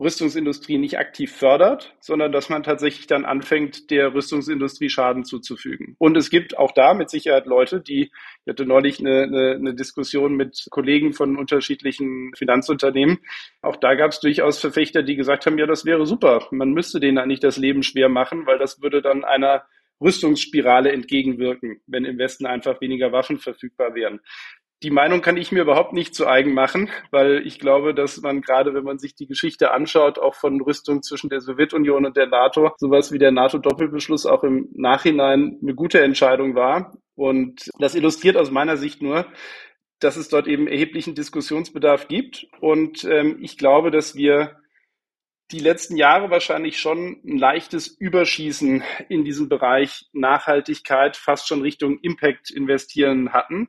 Rüstungsindustrie 0.00 0.78
nicht 0.78 0.98
aktiv 0.98 1.30
fördert, 1.30 1.94
sondern 2.00 2.32
dass 2.32 2.48
man 2.48 2.62
tatsächlich 2.62 3.06
dann 3.06 3.26
anfängt, 3.26 3.90
der 3.90 4.14
Rüstungsindustrie 4.14 4.88
Schaden 4.88 5.24
zuzufügen. 5.24 5.94
Und 5.98 6.16
es 6.16 6.30
gibt 6.30 6.56
auch 6.56 6.72
da 6.72 6.94
mit 6.94 7.10
Sicherheit 7.10 7.44
Leute, 7.44 7.82
die, 7.82 8.04
ich 8.04 8.48
hatte 8.48 8.64
neulich 8.64 8.98
eine, 9.00 9.24
eine, 9.24 9.50
eine 9.56 9.74
Diskussion 9.74 10.36
mit 10.36 10.66
Kollegen 10.70 11.12
von 11.12 11.36
unterschiedlichen 11.36 12.32
Finanzunternehmen. 12.34 13.18
Auch 13.60 13.76
da 13.76 13.94
gab 13.94 14.12
es 14.12 14.20
durchaus 14.20 14.58
Verfechter, 14.58 15.02
die 15.02 15.16
gesagt 15.16 15.44
haben, 15.44 15.58
ja, 15.58 15.66
das 15.66 15.84
wäre 15.84 16.06
super. 16.06 16.46
Man 16.50 16.72
müsste 16.72 16.98
denen 16.98 17.18
eigentlich 17.18 17.40
das 17.40 17.58
Leben 17.58 17.82
schwer 17.82 18.08
machen, 18.08 18.46
weil 18.46 18.58
das 18.58 18.80
würde 18.80 19.02
dann 19.02 19.22
einer 19.22 19.64
Rüstungsspirale 20.00 20.92
entgegenwirken, 20.92 21.80
wenn 21.86 22.04
im 22.04 22.18
Westen 22.18 22.46
einfach 22.46 22.80
weniger 22.80 23.12
Waffen 23.12 23.38
verfügbar 23.38 23.94
wären. 23.94 24.20
Die 24.82 24.90
Meinung 24.90 25.20
kann 25.20 25.36
ich 25.36 25.52
mir 25.52 25.60
überhaupt 25.60 25.92
nicht 25.92 26.14
zu 26.14 26.26
eigen 26.26 26.54
machen, 26.54 26.88
weil 27.10 27.46
ich 27.46 27.58
glaube, 27.58 27.92
dass 27.94 28.22
man 28.22 28.40
gerade, 28.40 28.72
wenn 28.72 28.84
man 28.84 28.98
sich 28.98 29.14
die 29.14 29.26
Geschichte 29.26 29.72
anschaut, 29.72 30.18
auch 30.18 30.34
von 30.34 30.58
Rüstung 30.58 31.02
zwischen 31.02 31.28
der 31.28 31.42
Sowjetunion 31.42 32.06
und 32.06 32.16
der 32.16 32.28
NATO, 32.28 32.70
sowas 32.78 33.12
wie 33.12 33.18
der 33.18 33.30
NATO-Doppelbeschluss 33.30 34.24
auch 34.24 34.42
im 34.42 34.70
Nachhinein 34.72 35.58
eine 35.60 35.74
gute 35.74 36.00
Entscheidung 36.00 36.54
war. 36.54 36.96
Und 37.14 37.68
das 37.78 37.94
illustriert 37.94 38.38
aus 38.38 38.50
meiner 38.50 38.78
Sicht 38.78 39.02
nur, 39.02 39.26
dass 39.98 40.16
es 40.16 40.30
dort 40.30 40.46
eben 40.46 40.66
erheblichen 40.66 41.14
Diskussionsbedarf 41.14 42.08
gibt. 42.08 42.46
Und 42.60 43.04
ähm, 43.04 43.36
ich 43.42 43.58
glaube, 43.58 43.90
dass 43.90 44.16
wir 44.16 44.56
die 45.52 45.58
letzten 45.58 45.96
Jahre 45.96 46.30
wahrscheinlich 46.30 46.78
schon 46.78 47.20
ein 47.24 47.38
leichtes 47.38 47.88
Überschießen 47.88 48.82
in 49.08 49.24
diesem 49.24 49.48
Bereich 49.48 50.06
Nachhaltigkeit, 50.12 51.16
fast 51.16 51.48
schon 51.48 51.62
Richtung 51.62 51.98
Impact 52.00 52.50
investieren 52.50 53.32
hatten 53.32 53.68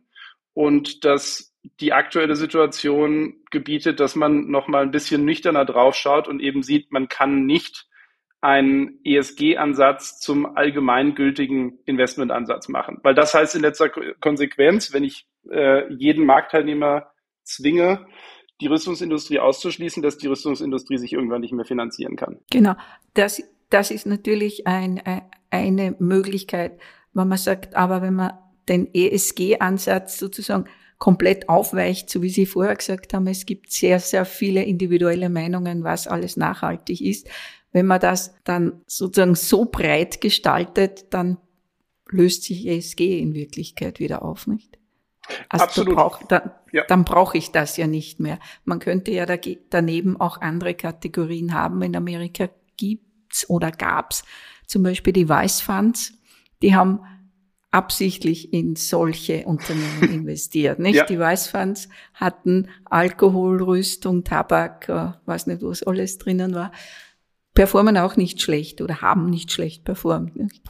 und 0.53 1.05
dass 1.05 1.55
die 1.79 1.93
aktuelle 1.93 2.35
Situation 2.35 3.35
gebietet, 3.51 3.99
dass 3.99 4.15
man 4.15 4.47
noch 4.47 4.67
mal 4.67 4.83
ein 4.83 4.91
bisschen 4.91 5.25
nüchterner 5.25 5.65
draufschaut 5.65 6.27
und 6.27 6.39
eben 6.39 6.63
sieht, 6.63 6.91
man 6.91 7.07
kann 7.07 7.45
nicht 7.45 7.87
einen 8.41 8.99
ESG-Ansatz 9.03 10.19
zum 10.19 10.57
allgemeingültigen 10.57 11.77
Investmentansatz 11.85 12.69
machen. 12.69 12.99
Weil 13.03 13.13
das 13.13 13.35
heißt 13.35 13.55
in 13.55 13.61
letzter 13.61 13.89
Konsequenz, 13.89 14.93
wenn 14.93 15.03
ich 15.03 15.27
äh, 15.51 15.91
jeden 15.93 16.25
Marktteilnehmer 16.25 17.11
zwinge, 17.43 18.07
die 18.61 18.67
Rüstungsindustrie 18.67 19.39
auszuschließen, 19.39 20.01
dass 20.01 20.17
die 20.17 20.27
Rüstungsindustrie 20.27 20.97
sich 20.97 21.13
irgendwann 21.13 21.41
nicht 21.41 21.53
mehr 21.53 21.65
finanzieren 21.65 22.15
kann. 22.15 22.37
Genau, 22.51 22.75
das, 23.15 23.43
das 23.69 23.91
ist 23.91 24.05
natürlich 24.05 24.67
ein, 24.67 25.01
eine 25.49 25.95
Möglichkeit, 25.99 26.79
wenn 27.13 27.27
man 27.27 27.37
sagt, 27.37 27.75
aber 27.75 28.01
wenn 28.01 28.15
man 28.15 28.33
den 28.69 28.87
ESG-Ansatz 28.93 30.17
sozusagen 30.17 30.65
komplett 30.97 31.49
aufweicht, 31.49 32.09
so 32.09 32.21
wie 32.21 32.29
Sie 32.29 32.45
vorher 32.45 32.75
gesagt 32.75 33.13
haben, 33.13 33.25
es 33.27 33.47
gibt 33.47 33.71
sehr, 33.71 33.99
sehr 33.99 34.23
viele 34.23 34.63
individuelle 34.63 35.29
Meinungen, 35.29 35.83
was 35.83 36.07
alles 36.07 36.37
nachhaltig 36.37 37.01
ist. 37.01 37.27
Wenn 37.71 37.87
man 37.87 37.99
das 37.99 38.35
dann 38.43 38.81
sozusagen 38.85 39.35
so 39.35 39.65
breit 39.65 40.21
gestaltet, 40.21 41.07
dann 41.09 41.37
löst 42.09 42.43
sich 42.43 42.67
ESG 42.67 43.19
in 43.19 43.33
Wirklichkeit 43.33 43.99
wieder 43.99 44.23
auf, 44.23 44.45
nicht? 44.45 44.77
Also 45.49 45.65
Absolut. 45.65 45.95
Brauch, 45.95 46.23
dann, 46.23 46.51
ja. 46.71 46.83
dann 46.87 47.05
brauche 47.05 47.37
ich 47.37 47.51
das 47.51 47.77
ja 47.77 47.87
nicht 47.87 48.19
mehr. 48.19 48.39
Man 48.65 48.79
könnte 48.79 49.11
ja 49.11 49.25
daneben 49.69 50.19
auch 50.19 50.41
andere 50.41 50.73
Kategorien 50.73 51.53
haben. 51.53 51.81
In 51.81 51.95
Amerika 51.95 52.49
gibt's 52.77 53.49
oder 53.49 53.71
gab's 53.71 54.23
zum 54.67 54.83
Beispiel 54.83 55.13
die 55.13 55.29
Vice 55.29 55.61
Funds. 55.61 56.13
Die 56.61 56.75
haben 56.75 57.01
absichtlich 57.71 58.53
in 58.53 58.75
solche 58.75 59.45
Unternehmen 59.45 60.01
investiert. 60.13 60.79
Nicht? 60.79 60.95
Ja. 60.95 61.05
Die 61.05 61.19
Vice 61.19 61.47
Funds 61.47 61.89
hatten 62.13 62.69
Alkohol, 62.85 63.63
Rüstung, 63.63 64.23
Tabak, 64.23 64.89
äh, 64.89 65.11
weiß 65.25 65.47
nicht, 65.47 65.61
was 65.63 65.83
alles 65.83 66.17
drinnen 66.17 66.53
war, 66.53 66.71
performen 67.53 67.97
auch 67.97 68.17
nicht 68.17 68.41
schlecht 68.41 68.81
oder 68.81 69.01
haben 69.01 69.29
nicht 69.29 69.51
schlecht 69.51 69.83
performt. 69.83 70.35
Nicht? 70.35 70.61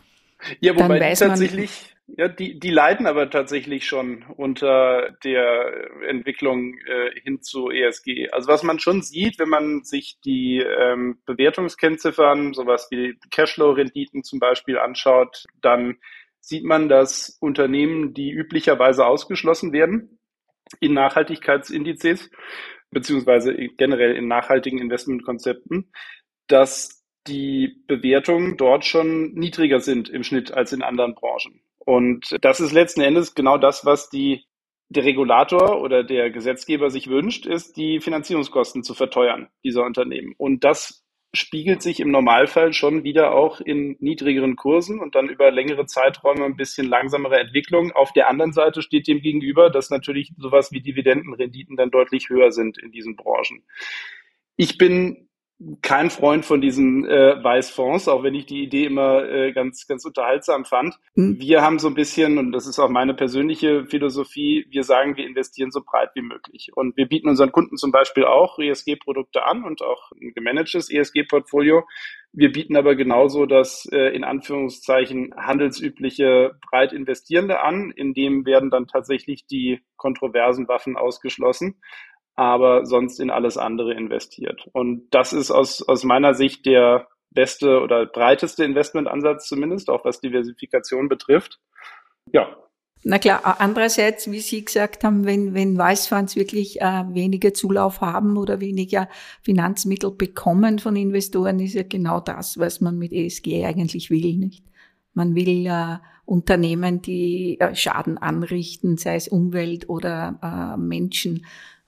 Ja, 0.59 0.75
wobei 0.75 1.13
tatsächlich 1.13 1.90
ja, 2.07 2.27
die, 2.27 2.59
die 2.59 2.69
leiden 2.69 3.07
aber 3.07 3.29
tatsächlich 3.29 3.85
schon 3.85 4.23
unter 4.35 5.11
der 5.23 5.89
Entwicklung 6.07 6.77
äh, 6.79 7.11
hin 7.21 7.41
zu 7.41 7.69
ESG. 7.69 8.29
Also 8.31 8.49
was 8.49 8.63
man 8.63 8.79
schon 8.79 9.01
sieht, 9.01 9.39
wenn 9.39 9.49
man 9.49 9.83
sich 9.83 10.19
die 10.25 10.59
ähm, 10.59 11.19
Bewertungskennziffern, 11.25 12.53
sowas 12.53 12.87
wie 12.91 13.17
Cashflow-Renditen 13.29 14.23
zum 14.23 14.39
Beispiel 14.39 14.77
anschaut, 14.77 15.45
dann 15.61 15.97
sieht 16.41 16.63
man, 16.63 16.89
dass 16.89 17.37
Unternehmen, 17.39 18.13
die 18.13 18.31
üblicherweise 18.31 19.05
ausgeschlossen 19.05 19.71
werden 19.71 20.19
in 20.79 20.93
Nachhaltigkeitsindizes, 20.93 22.29
beziehungsweise 22.89 23.53
generell 23.53 24.15
in 24.15 24.27
nachhaltigen 24.27 24.79
Investmentkonzepten, 24.79 25.91
dass 26.47 27.05
die 27.27 27.83
Bewertungen 27.87 28.57
dort 28.57 28.85
schon 28.85 29.33
niedriger 29.33 29.79
sind 29.79 30.09
im 30.09 30.23
Schnitt 30.23 30.51
als 30.51 30.73
in 30.73 30.81
anderen 30.81 31.13
Branchen. 31.13 31.61
Und 31.85 32.37
das 32.41 32.59
ist 32.59 32.71
letzten 32.71 33.01
Endes 33.01 33.33
genau 33.33 33.57
das, 33.57 33.85
was 33.85 34.09
die, 34.09 34.45
der 34.89 35.03
Regulator 35.03 35.81
oder 35.81 36.03
der 36.03 36.29
Gesetzgeber 36.29 36.89
sich 36.89 37.07
wünscht, 37.07 37.45
ist, 37.45 37.77
die 37.77 37.99
Finanzierungskosten 37.99 38.83
zu 38.83 38.93
verteuern 38.93 39.49
dieser 39.63 39.83
Unternehmen. 39.83 40.33
Und 40.37 40.63
das 40.63 41.03
spiegelt 41.33 41.81
sich 41.81 42.01
im 42.01 42.11
Normalfall 42.11 42.73
schon 42.73 43.03
wieder 43.03 43.33
auch 43.33 43.61
in 43.61 43.95
niedrigeren 43.99 44.57
Kursen 44.57 44.99
und 44.99 45.15
dann 45.15 45.29
über 45.29 45.49
längere 45.49 45.85
Zeiträume 45.85 46.43
ein 46.43 46.57
bisschen 46.57 46.87
langsamere 46.87 47.39
Entwicklung. 47.39 47.91
Auf 47.93 48.11
der 48.11 48.29
anderen 48.29 48.51
Seite 48.51 48.81
steht 48.81 49.07
dem 49.07 49.21
gegenüber, 49.21 49.69
dass 49.69 49.89
natürlich 49.89 50.33
sowas 50.37 50.71
wie 50.71 50.81
Dividendenrenditen 50.81 51.77
dann 51.77 51.89
deutlich 51.89 52.29
höher 52.29 52.51
sind 52.51 52.77
in 52.77 52.91
diesen 52.91 53.15
Branchen. 53.15 53.63
Ich 54.57 54.77
bin 54.77 55.29
kein 55.81 56.09
Freund 56.09 56.45
von 56.45 56.61
diesen 56.61 57.05
äh, 57.05 57.43
Weißfonds, 57.43 58.07
auch 58.07 58.23
wenn 58.23 58.33
ich 58.33 58.45
die 58.45 58.63
Idee 58.63 58.85
immer 58.85 59.23
äh, 59.29 59.51
ganz, 59.51 59.85
ganz 59.87 60.05
unterhaltsam 60.05 60.65
fand. 60.65 60.97
Mhm. 61.15 61.39
Wir 61.39 61.61
haben 61.61 61.79
so 61.79 61.87
ein 61.87 61.93
bisschen, 61.93 62.37
und 62.37 62.51
das 62.51 62.65
ist 62.65 62.79
auch 62.79 62.89
meine 62.89 63.13
persönliche 63.13 63.85
Philosophie, 63.85 64.65
wir 64.69 64.83
sagen, 64.83 65.17
wir 65.17 65.25
investieren 65.25 65.71
so 65.71 65.81
breit 65.81 66.11
wie 66.15 66.21
möglich. 66.21 66.71
Und 66.73 66.97
wir 66.97 67.07
bieten 67.07 67.29
unseren 67.29 67.51
Kunden 67.51 67.77
zum 67.77 67.91
Beispiel 67.91 68.25
auch 68.25 68.57
ESG-Produkte 68.57 69.43
an 69.45 69.63
und 69.63 69.81
auch 69.81 70.11
ein 70.13 70.33
gemanagtes 70.33 70.89
ESG-Portfolio. 70.89 71.83
Wir 72.33 72.51
bieten 72.51 72.77
aber 72.77 72.95
genauso 72.95 73.45
das 73.45 73.87
äh, 73.91 74.15
in 74.15 74.23
Anführungszeichen 74.23 75.33
handelsübliche 75.35 76.57
breit 76.69 76.93
Investierende 76.93 77.61
an. 77.61 77.91
In 77.91 78.13
dem 78.13 78.45
werden 78.45 78.69
dann 78.69 78.87
tatsächlich 78.87 79.45
die 79.45 79.81
kontroversen 79.97 80.67
Waffen 80.67 80.95
ausgeschlossen. 80.95 81.75
Aber 82.35 82.85
sonst 82.85 83.19
in 83.19 83.29
alles 83.29 83.57
andere 83.57 83.93
investiert. 83.93 84.67
Und 84.73 85.09
das 85.11 85.33
ist 85.33 85.51
aus, 85.51 85.87
aus 85.87 86.03
meiner 86.03 86.33
Sicht 86.33 86.65
der 86.65 87.07
beste 87.31 87.81
oder 87.81 88.05
breiteste 88.05 88.63
Investmentansatz 88.63 89.47
zumindest, 89.47 89.89
auch 89.89 90.05
was 90.05 90.19
Diversifikation 90.19 91.09
betrifft. 91.09 91.59
Ja, 92.31 92.55
na 93.03 93.17
klar, 93.17 93.55
andererseits, 93.59 94.29
wie 94.29 94.41
Sie 94.41 94.63
gesagt 94.63 95.03
haben, 95.03 95.25
wenn, 95.25 95.55
wenn 95.55 95.75
Weißfonds 95.75 96.35
wirklich 96.35 96.81
äh, 96.81 97.03
weniger 97.09 97.51
Zulauf 97.51 97.99
haben 97.99 98.37
oder 98.37 98.59
weniger 98.59 99.09
Finanzmittel 99.41 100.11
bekommen 100.11 100.77
von 100.77 100.95
Investoren, 100.95 101.59
ist 101.59 101.73
ja 101.73 101.81
genau 101.81 102.19
das, 102.19 102.59
was 102.59 102.79
man 102.79 102.99
mit 102.99 103.11
ESG 103.11 103.65
eigentlich 103.65 104.11
will, 104.11 104.37
nicht? 104.37 104.63
Man 105.13 105.33
will 105.33 105.65
äh, 105.65 105.97
Unternehmen, 106.25 107.01
die 107.01 107.59
äh, 107.59 107.73
Schaden 107.73 108.19
anrichten, 108.19 108.97
sei 108.97 109.15
es 109.15 109.27
Umwelt 109.27 109.89
oder 109.89 110.39
äh, 110.43 110.77
Menschen, 110.79 111.45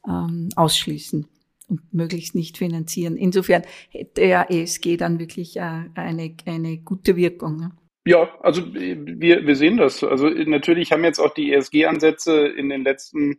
ähm, 0.07 0.49
ausschließen 0.55 1.27
und 1.69 1.93
möglichst 1.93 2.35
nicht 2.35 2.57
finanzieren. 2.57 3.17
Insofern 3.17 3.63
hätte 3.89 4.25
ja 4.25 4.43
ESG 4.43 4.97
dann 4.97 5.19
wirklich 5.19 5.57
äh, 5.57 5.85
eine, 5.95 6.35
eine 6.45 6.77
gute 6.77 7.15
Wirkung. 7.15 7.57
Ne? 7.57 7.71
Ja, 8.05 8.29
also 8.41 8.73
wir, 8.73 9.47
wir 9.47 9.55
sehen 9.55 9.77
das. 9.77 10.03
Also 10.03 10.27
natürlich 10.29 10.91
haben 10.91 11.03
jetzt 11.03 11.19
auch 11.19 11.33
die 11.33 11.53
ESG-Ansätze 11.53 12.47
in 12.47 12.69
den 12.69 12.83
letzten, 12.83 13.37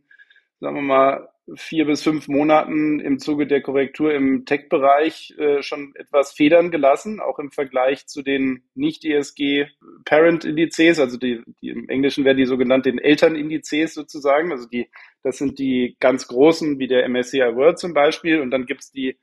sagen 0.60 0.76
wir 0.76 0.82
mal, 0.82 1.28
vier 1.56 1.84
bis 1.84 2.02
fünf 2.02 2.26
Monaten 2.26 3.00
im 3.00 3.18
Zuge 3.18 3.46
der 3.46 3.60
Korrektur 3.60 4.14
im 4.14 4.46
Tech-Bereich 4.46 5.34
äh, 5.38 5.62
schon 5.62 5.94
etwas 5.94 6.32
federn 6.32 6.70
gelassen, 6.70 7.20
auch 7.20 7.38
im 7.38 7.50
Vergleich 7.50 8.06
zu 8.06 8.22
den 8.22 8.62
Nicht-ESG-Parent-Indizes, 8.74 10.98
also 10.98 11.18
die, 11.18 11.42
die 11.60 11.68
im 11.68 11.86
Englischen 11.88 12.24
werden 12.24 12.38
die 12.38 12.46
sogenannten 12.46 12.98
Elternindizes 12.98 13.92
sozusagen. 13.92 14.52
Also 14.52 14.66
die, 14.66 14.88
das 15.22 15.36
sind 15.38 15.58
die 15.58 15.96
ganz 16.00 16.28
großen, 16.28 16.78
wie 16.78 16.88
der 16.88 17.06
MSCI 17.08 17.54
World 17.54 17.78
zum 17.78 17.92
Beispiel, 17.92 18.40
und 18.40 18.50
dann 18.50 18.64
gibt's 18.64 18.90
die 18.90 19.18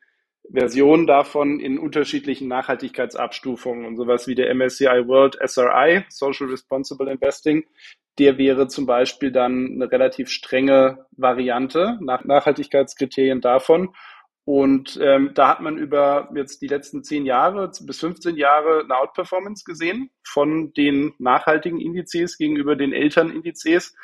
Versionen 0.54 1.08
davon 1.08 1.60
in 1.60 1.80
unterschiedlichen 1.80 2.48
Nachhaltigkeitsabstufungen 2.48 3.86
und 3.86 3.96
sowas 3.96 4.28
wie 4.28 4.36
der 4.36 4.54
MSCI 4.54 5.08
World 5.08 5.40
SRI, 5.44 6.04
Social 6.10 6.46
Responsible 6.48 7.10
Investing, 7.10 7.64
der 8.20 8.38
wäre 8.38 8.68
zum 8.68 8.86
Beispiel 8.86 9.32
dann 9.32 9.74
eine 9.74 9.92
relativ 9.92 10.30
strenge 10.30 11.06
Variante 11.12 11.98
nach 12.02 12.24
Nachhaltigkeitskriterien 12.24 13.42
davon. 13.42 13.94
Und 14.44 15.00
ähm, 15.02 15.32
da 15.36 15.48
hat 15.50 15.62
man 15.62 15.78
über 15.78 16.30
jetzt 16.36 16.62
die 16.62 16.68
letzten 16.68 17.04
zehn 17.04 17.26
Jahre 17.26 17.72
bis 17.82 18.00
15 18.00 18.36
Jahre 18.38 18.82
eine 18.84 18.98
Outperformance 18.98 19.64
gesehen 19.64 20.10
von 20.24 20.74
den 20.74 21.14
nachhaltigen 21.20 21.80
Indizes 21.80 22.38
gegenüber 22.38 22.76
den 22.76 22.92
Elternindizes. 22.92 23.96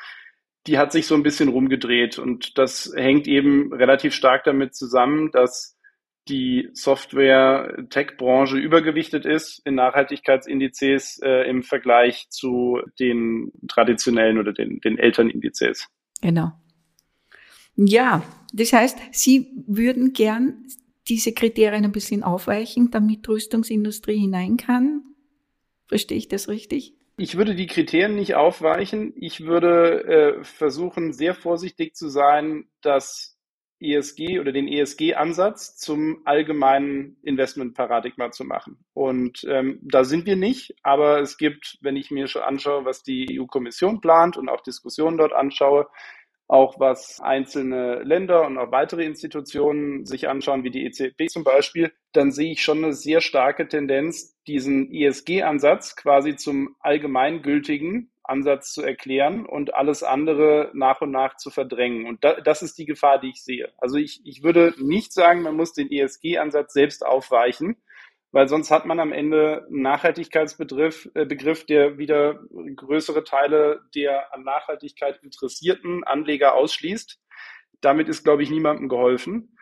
Die 0.68 0.78
hat 0.78 0.92
sich 0.92 1.08
so 1.08 1.16
ein 1.16 1.24
bisschen 1.24 1.50
rumgedreht 1.50 2.20
und 2.20 2.58
das 2.58 2.94
hängt 2.96 3.28
eben 3.28 3.74
relativ 3.74 4.14
stark 4.14 4.44
damit 4.44 4.76
zusammen, 4.76 5.32
dass 5.32 5.76
die 6.29 6.69
Software-Tech-Branche 6.74 8.57
übergewichtet 8.57 9.25
ist 9.25 9.62
in 9.65 9.75
Nachhaltigkeitsindizes 9.75 11.19
äh, 11.24 11.50
im 11.50 11.63
Vergleich 11.63 12.29
zu 12.29 12.81
den 13.00 13.51
traditionellen 13.67 14.38
oder 14.38 14.53
den, 14.53 14.79
den 14.79 14.98
Elternindizes. 14.98 15.88
Genau. 16.22 16.51
Ja, 17.75 18.24
das 18.53 18.74
heißt, 18.74 18.98
Sie 19.12 19.51
würden 19.67 20.13
gern 20.13 20.65
diese 21.07 21.34
Kriterien 21.34 21.86
ein 21.86 21.91
bisschen 21.91 22.24
aufweichen, 22.24 22.91
damit 22.91 23.27
Rüstungsindustrie 23.27 24.17
hinein 24.17 24.57
kann. 24.57 25.03
Verstehe 25.88 26.17
ich 26.17 26.27
das 26.27 26.50
richtig? 26.50 26.93
Ich 27.17 27.38
würde 27.38 27.55
die 27.55 27.67
Kriterien 27.67 28.15
nicht 28.15 28.36
aufweichen. 28.36 29.13
Ich 29.15 29.41
würde 29.41 30.03
äh, 30.03 30.43
versuchen, 30.43 31.13
sehr 31.13 31.34
vorsichtig 31.34 31.96
zu 31.96 32.10
sein, 32.10 32.65
dass 32.81 33.37
ESG 33.79 34.39
oder 34.39 34.51
den 34.51 34.67
ESG-Ansatz 34.67 35.77
zum 35.77 36.22
allgemeinen 36.25 37.17
Investmentparadigma 37.24 38.31
zu 38.31 38.43
machen. 38.43 38.77
Und 38.93 39.46
ähm, 39.48 39.79
da 39.81 40.03
sind 40.03 40.25
wir 40.25 40.36
nicht, 40.36 40.75
aber 40.84 41.19
es 41.19 41.38
gibt, 41.38 41.77
wenn 41.81 41.96
ich 41.96 42.12
mir 42.12 42.27
schon 42.27 42.41
anschaue, 42.41 42.86
was 42.86 43.03
die 43.03 43.39
EU-Kommission 43.39 44.01
plant 44.01 44.38
und 44.38 44.50
auch 44.50 44.62
Diskussionen 44.62 45.17
dort 45.17 45.34
anschaue, 45.34 45.88
auch 46.48 46.79
was 46.79 47.19
einzelne 47.19 48.03
Länder 48.03 48.46
und 48.46 48.57
auch 48.57 48.72
weitere 48.72 49.03
Institutionen 49.03 50.05
sich 50.05 50.29
anschauen, 50.29 50.63
wie 50.63 50.72
die 50.72 50.85
EZB 50.85 51.27
zum 51.29 51.44
Beispiel, 51.44 51.92
dann 52.13 52.31
sehe 52.31 52.53
ich 52.53 52.63
schon 52.63 52.83
eine 52.83 52.94
sehr 52.94 53.20
starke 53.20 53.68
Tendenz, 53.68 54.37
diesen 54.48 54.92
ESG-Ansatz 54.94 55.98
quasi 55.98 56.37
zum 56.37 56.75
allgemeingültigen 56.79 58.11
Ansatz 58.29 58.74
zu 58.74 58.81
erklären 58.81 59.46
und 59.46 59.75
alles 59.75 60.03
andere 60.03 60.72
nach 60.74 61.01
und 61.01 61.11
nach 61.11 61.37
zu 61.37 61.50
verdrängen. 61.50 62.05
Und 62.05 62.24
da, 62.24 62.40
das 62.42 62.61
ist 62.61 62.77
die 62.77 62.85
Gefahr, 62.85 63.20
die 63.20 63.29
ich 63.29 63.44
sehe. 63.44 63.72
Also 63.77 63.98
ich, 63.98 64.22
ich 64.25 64.44
würde 64.44 64.74
nicht 64.77 65.13
sagen, 65.13 65.42
man 65.42 65.55
muss 65.55 65.74
den 65.74 65.92
ESG-Ansatz 65.92 66.74
selbst 66.74 67.05
aufweichen, 67.05 67.77
weil 68.31 68.48
sonst 68.48 68.72
hat 68.72 68.85
man 68.85 69.00
am 69.00 69.11
Ende 69.11 69.66
einen 69.68 69.81
Nachhaltigkeitsbegriff, 69.81 71.09
äh, 71.13 71.25
Begriff, 71.25 71.66
der 71.66 71.98
wieder 71.98 72.44
größere 72.75 73.24
Teile 73.24 73.81
der 73.96 74.33
an 74.33 74.44
Nachhaltigkeit 74.44 75.24
interessierten 75.24 76.03
Anleger 76.03 76.53
ausschließt. 76.53 77.20
Damit 77.81 78.09
ist, 78.09 78.24
glaube 78.24 78.44
ich, 78.44 78.50
niemandem 78.50 78.90
geholfen. 78.90 79.57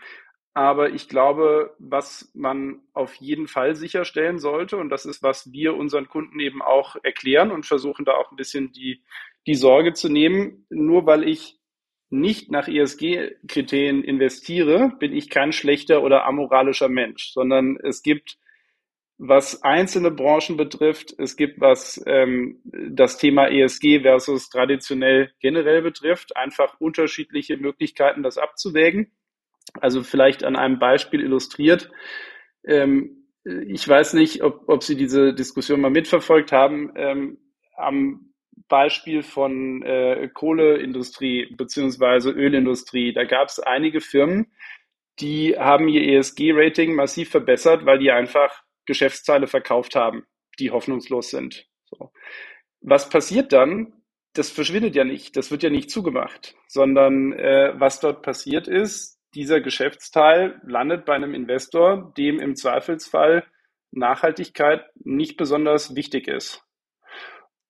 Aber 0.55 0.91
ich 0.91 1.09
glaube, 1.09 1.75
was 1.79 2.31
man 2.33 2.79
auf 2.93 3.13
jeden 3.15 3.49
Fall 3.49 3.75
sicherstellen 3.75 4.39
sollte, 4.39 4.77
und 4.77 4.89
das 4.89 5.05
ist, 5.05 5.21
was 5.21 5.51
wir 5.51 5.75
unseren 5.75 6.07
Kunden 6.07 6.39
eben 6.39 6.61
auch 6.61 6.95
erklären 7.03 7.51
und 7.51 7.65
versuchen 7.65 8.05
da 8.05 8.13
auch 8.13 8.31
ein 8.31 8.37
bisschen 8.37 8.71
die, 8.71 9.03
die 9.47 9.55
Sorge 9.55 9.91
zu 9.91 10.07
nehmen, 10.07 10.65
nur 10.69 11.05
weil 11.05 11.27
ich 11.27 11.59
nicht 12.09 12.51
nach 12.51 12.69
ESG-Kriterien 12.69 14.01
investiere, 14.01 14.93
bin 14.97 15.13
ich 15.13 15.29
kein 15.29 15.51
schlechter 15.51 16.01
oder 16.03 16.25
amoralischer 16.25 16.87
Mensch, 16.87 17.33
sondern 17.33 17.77
es 17.83 18.01
gibt, 18.01 18.37
was 19.17 19.61
einzelne 19.61 20.09
Branchen 20.09 20.55
betrifft, 20.55 21.15
es 21.17 21.35
gibt, 21.35 21.59
was 21.59 22.01
ähm, 22.07 22.61
das 22.63 23.17
Thema 23.17 23.49
ESG 23.49 24.03
versus 24.03 24.47
traditionell 24.49 25.31
generell 25.41 25.81
betrifft, 25.81 26.37
einfach 26.37 26.79
unterschiedliche 26.79 27.57
Möglichkeiten, 27.57 28.23
das 28.23 28.37
abzuwägen. 28.37 29.11
Also 29.73 30.03
vielleicht 30.03 30.43
an 30.43 30.55
einem 30.55 30.79
Beispiel 30.79 31.21
illustriert. 31.21 31.91
Ähm, 32.65 33.27
ich 33.43 33.87
weiß 33.87 34.13
nicht, 34.13 34.43
ob, 34.43 34.67
ob 34.67 34.83
Sie 34.83 34.95
diese 34.95 35.33
Diskussion 35.33 35.81
mal 35.81 35.91
mitverfolgt 35.91 36.51
haben. 36.51 36.91
Ähm, 36.95 37.37
am 37.77 38.33
Beispiel 38.67 39.21
von 39.21 39.83
äh, 39.83 40.29
Kohleindustrie 40.33 41.53
beziehungsweise 41.55 42.31
Ölindustrie, 42.31 43.13
da 43.13 43.25
gab 43.25 43.49
es 43.49 43.59
einige 43.59 44.01
Firmen, 44.01 44.47
die 45.19 45.57
haben 45.57 45.87
ihr 45.87 46.17
ESG-Rating 46.17 46.95
massiv 46.95 47.29
verbessert, 47.29 47.85
weil 47.85 47.99
die 47.99 48.11
einfach 48.11 48.63
Geschäftsteile 48.85 49.47
verkauft 49.47 49.95
haben, 49.95 50.25
die 50.59 50.71
hoffnungslos 50.71 51.29
sind. 51.29 51.67
So. 51.85 52.11
Was 52.81 53.09
passiert 53.09 53.53
dann? 53.53 53.93
Das 54.33 54.49
verschwindet 54.49 54.95
ja 54.95 55.05
nicht, 55.05 55.37
das 55.37 55.51
wird 55.51 55.63
ja 55.63 55.69
nicht 55.69 55.89
zugemacht, 55.89 56.55
sondern 56.67 57.31
äh, 57.33 57.73
was 57.77 58.01
dort 58.01 58.21
passiert 58.21 58.67
ist, 58.67 59.14
dieser 59.35 59.61
Geschäftsteil 59.61 60.61
landet 60.65 61.05
bei 61.05 61.13
einem 61.13 61.33
Investor, 61.33 62.13
dem 62.17 62.39
im 62.39 62.55
Zweifelsfall 62.55 63.45
Nachhaltigkeit 63.91 64.85
nicht 64.95 65.37
besonders 65.37 65.95
wichtig 65.95 66.27
ist. 66.27 66.63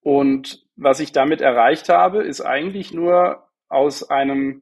Und 0.02 0.64
was 0.76 1.00
ich 1.00 1.12
damit 1.12 1.42
erreicht 1.42 1.90
habe, 1.90 2.24
ist 2.24 2.42
eigentlich 2.42 2.94
nur 2.94 3.50
aus 3.68 4.10
einem 4.10 4.62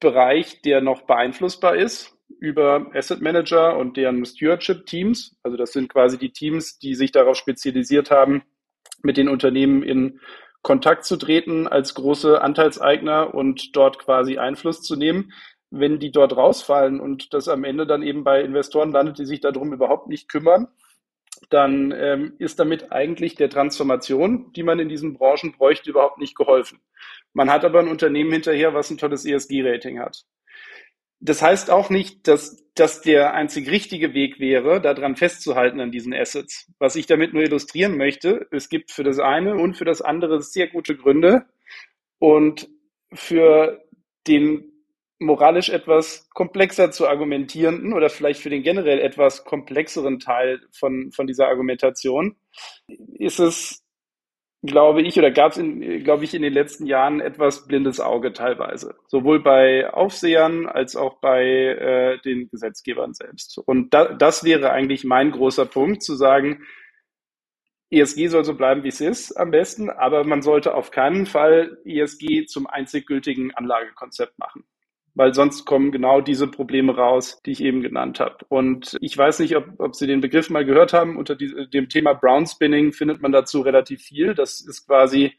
Bereich, 0.00 0.62
der 0.62 0.80
noch 0.80 1.02
beeinflussbar 1.02 1.76
ist, 1.76 2.16
über 2.40 2.90
Asset 2.92 3.20
Manager 3.20 3.76
und 3.76 3.96
deren 3.96 4.24
Stewardship 4.24 4.86
Teams. 4.86 5.36
Also 5.44 5.56
das 5.56 5.72
sind 5.72 5.88
quasi 5.88 6.18
die 6.18 6.32
Teams, 6.32 6.78
die 6.78 6.96
sich 6.96 7.12
darauf 7.12 7.36
spezialisiert 7.36 8.10
haben, 8.10 8.42
mit 9.02 9.16
den 9.16 9.28
Unternehmen 9.28 9.84
in 9.84 10.20
Kontakt 10.62 11.04
zu 11.04 11.16
treten 11.16 11.68
als 11.68 11.94
große 11.94 12.40
Anteilseigner 12.40 13.34
und 13.34 13.76
dort 13.76 13.98
quasi 13.98 14.38
Einfluss 14.38 14.82
zu 14.82 14.96
nehmen 14.96 15.32
wenn 15.72 15.98
die 15.98 16.12
dort 16.12 16.36
rausfallen 16.36 17.00
und 17.00 17.32
das 17.32 17.48
am 17.48 17.64
Ende 17.64 17.86
dann 17.86 18.02
eben 18.02 18.24
bei 18.24 18.42
Investoren 18.42 18.92
landet, 18.92 19.18
die 19.18 19.24
sich 19.24 19.40
darum 19.40 19.72
überhaupt 19.72 20.06
nicht 20.06 20.28
kümmern, 20.28 20.68
dann 21.50 21.92
ähm, 21.96 22.34
ist 22.38 22.60
damit 22.60 22.92
eigentlich 22.92 23.34
der 23.34 23.50
Transformation, 23.50 24.52
die 24.52 24.62
man 24.62 24.78
in 24.78 24.88
diesen 24.88 25.14
Branchen 25.14 25.52
bräuchte, 25.52 25.90
überhaupt 25.90 26.18
nicht 26.18 26.36
geholfen. 26.36 26.80
Man 27.32 27.50
hat 27.50 27.64
aber 27.64 27.80
ein 27.80 27.88
Unternehmen 27.88 28.32
hinterher, 28.32 28.74
was 28.74 28.90
ein 28.90 28.98
tolles 28.98 29.24
ESG-Rating 29.24 29.98
hat. 29.98 30.24
Das 31.20 31.40
heißt 31.40 31.70
auch 31.70 31.88
nicht, 31.88 32.28
dass 32.28 32.64
das 32.74 33.00
der 33.00 33.32
einzig 33.34 33.70
richtige 33.70 34.12
Weg 34.12 34.40
wäre, 34.40 34.80
daran 34.80 35.16
festzuhalten 35.16 35.80
an 35.80 35.90
diesen 35.90 36.12
Assets. 36.12 36.70
Was 36.78 36.96
ich 36.96 37.06
damit 37.06 37.32
nur 37.32 37.42
illustrieren 37.42 37.96
möchte, 37.96 38.46
es 38.50 38.68
gibt 38.68 38.90
für 38.90 39.04
das 39.04 39.18
eine 39.18 39.54
und 39.54 39.74
für 39.74 39.84
das 39.84 40.02
andere 40.02 40.42
sehr 40.42 40.68
gute 40.68 40.96
Gründe. 40.96 41.46
Und 42.18 42.68
für 43.12 43.84
den 44.26 44.71
moralisch 45.22 45.68
etwas 45.68 46.28
komplexer 46.30 46.90
zu 46.90 47.08
argumentierenden 47.08 47.92
oder 47.92 48.10
vielleicht 48.10 48.40
für 48.40 48.50
den 48.50 48.62
generell 48.62 49.00
etwas 49.00 49.44
komplexeren 49.44 50.18
Teil 50.18 50.60
von, 50.72 51.12
von 51.12 51.26
dieser 51.26 51.48
Argumentation 51.48 52.36
ist 53.18 53.38
es 53.38 53.82
glaube 54.62 55.02
ich, 55.02 55.18
oder 55.18 55.30
gab 55.30 55.52
es, 55.56 56.04
glaube 56.04 56.24
ich, 56.24 56.34
in 56.34 56.42
den 56.42 56.52
letzten 56.52 56.86
Jahren 56.86 57.20
etwas 57.20 57.66
blindes 57.66 58.00
Auge 58.00 58.32
teilweise. 58.32 58.94
Sowohl 59.08 59.42
bei 59.42 59.92
Aufsehern 59.92 60.66
als 60.66 60.94
auch 60.94 61.18
bei 61.18 61.42
äh, 61.44 62.18
den 62.20 62.48
Gesetzgebern 62.48 63.12
selbst. 63.12 63.58
Und 63.58 63.92
da, 63.92 64.14
das 64.14 64.44
wäre 64.44 64.70
eigentlich 64.70 65.04
mein 65.04 65.32
großer 65.32 65.66
Punkt, 65.66 66.02
zu 66.02 66.14
sagen, 66.14 66.62
ESG 67.90 68.28
soll 68.28 68.44
so 68.44 68.54
bleiben, 68.54 68.84
wie 68.84 68.88
es 68.88 69.00
ist, 69.00 69.36
am 69.36 69.50
besten, 69.50 69.90
aber 69.90 70.24
man 70.24 70.42
sollte 70.42 70.74
auf 70.74 70.92
keinen 70.92 71.26
Fall 71.26 71.78
ESG 71.84 72.46
zum 72.46 72.66
einzig 72.66 73.06
gültigen 73.06 73.52
Anlagekonzept 73.54 74.38
machen 74.38 74.64
weil 75.14 75.34
sonst 75.34 75.64
kommen 75.64 75.92
genau 75.92 76.20
diese 76.20 76.46
Probleme 76.46 76.96
raus, 76.96 77.40
die 77.44 77.52
ich 77.52 77.62
eben 77.62 77.82
genannt 77.82 78.20
habe. 78.20 78.38
Und 78.48 78.96
ich 79.00 79.16
weiß 79.16 79.40
nicht, 79.40 79.56
ob, 79.56 79.66
ob 79.78 79.94
Sie 79.94 80.06
den 80.06 80.20
Begriff 80.20 80.50
mal 80.50 80.64
gehört 80.64 80.92
haben. 80.92 81.16
Unter 81.16 81.36
die, 81.36 81.68
dem 81.72 81.88
Thema 81.88 82.14
Brown 82.14 82.46
Spinning 82.46 82.92
findet 82.92 83.20
man 83.20 83.32
dazu 83.32 83.60
relativ 83.60 84.02
viel. 84.02 84.34
Das 84.34 84.60
ist 84.60 84.86
quasi 84.86 85.32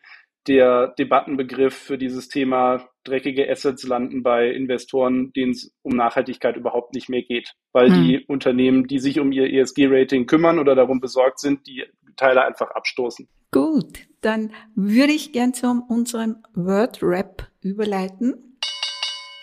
der 0.47 0.89
Debattenbegriff 0.99 1.73
für 1.73 1.97
dieses 1.97 2.27
Thema 2.27 2.89
dreckige 3.03 3.49
Assets 3.49 3.83
landen 3.83 4.23
bei 4.23 4.49
Investoren, 4.49 5.31
denen 5.33 5.51
es 5.51 5.73
um 5.81 5.95
Nachhaltigkeit 5.95 6.57
überhaupt 6.57 6.93
nicht 6.93 7.09
mehr 7.09 7.21
geht, 7.21 7.53
weil 7.71 7.87
hm. 7.87 8.03
die 8.03 8.25
Unternehmen, 8.25 8.87
die 8.87 8.99
sich 8.99 9.19
um 9.19 9.31
ihr 9.31 9.51
ESG-Rating 9.51 10.25
kümmern 10.25 10.59
oder 10.59 10.75
darum 10.75 10.99
besorgt 10.99 11.39
sind, 11.39 11.65
die 11.67 11.85
Teile 12.17 12.45
einfach 12.45 12.71
abstoßen. 12.71 13.27
Gut, 13.51 13.99
dann 14.21 14.51
würde 14.75 15.13
ich 15.13 15.31
gern 15.31 15.53
zu 15.53 15.67
unserem 15.87 16.37
Word 16.53 16.99
Rap 17.01 17.47
überleiten. 17.61 18.52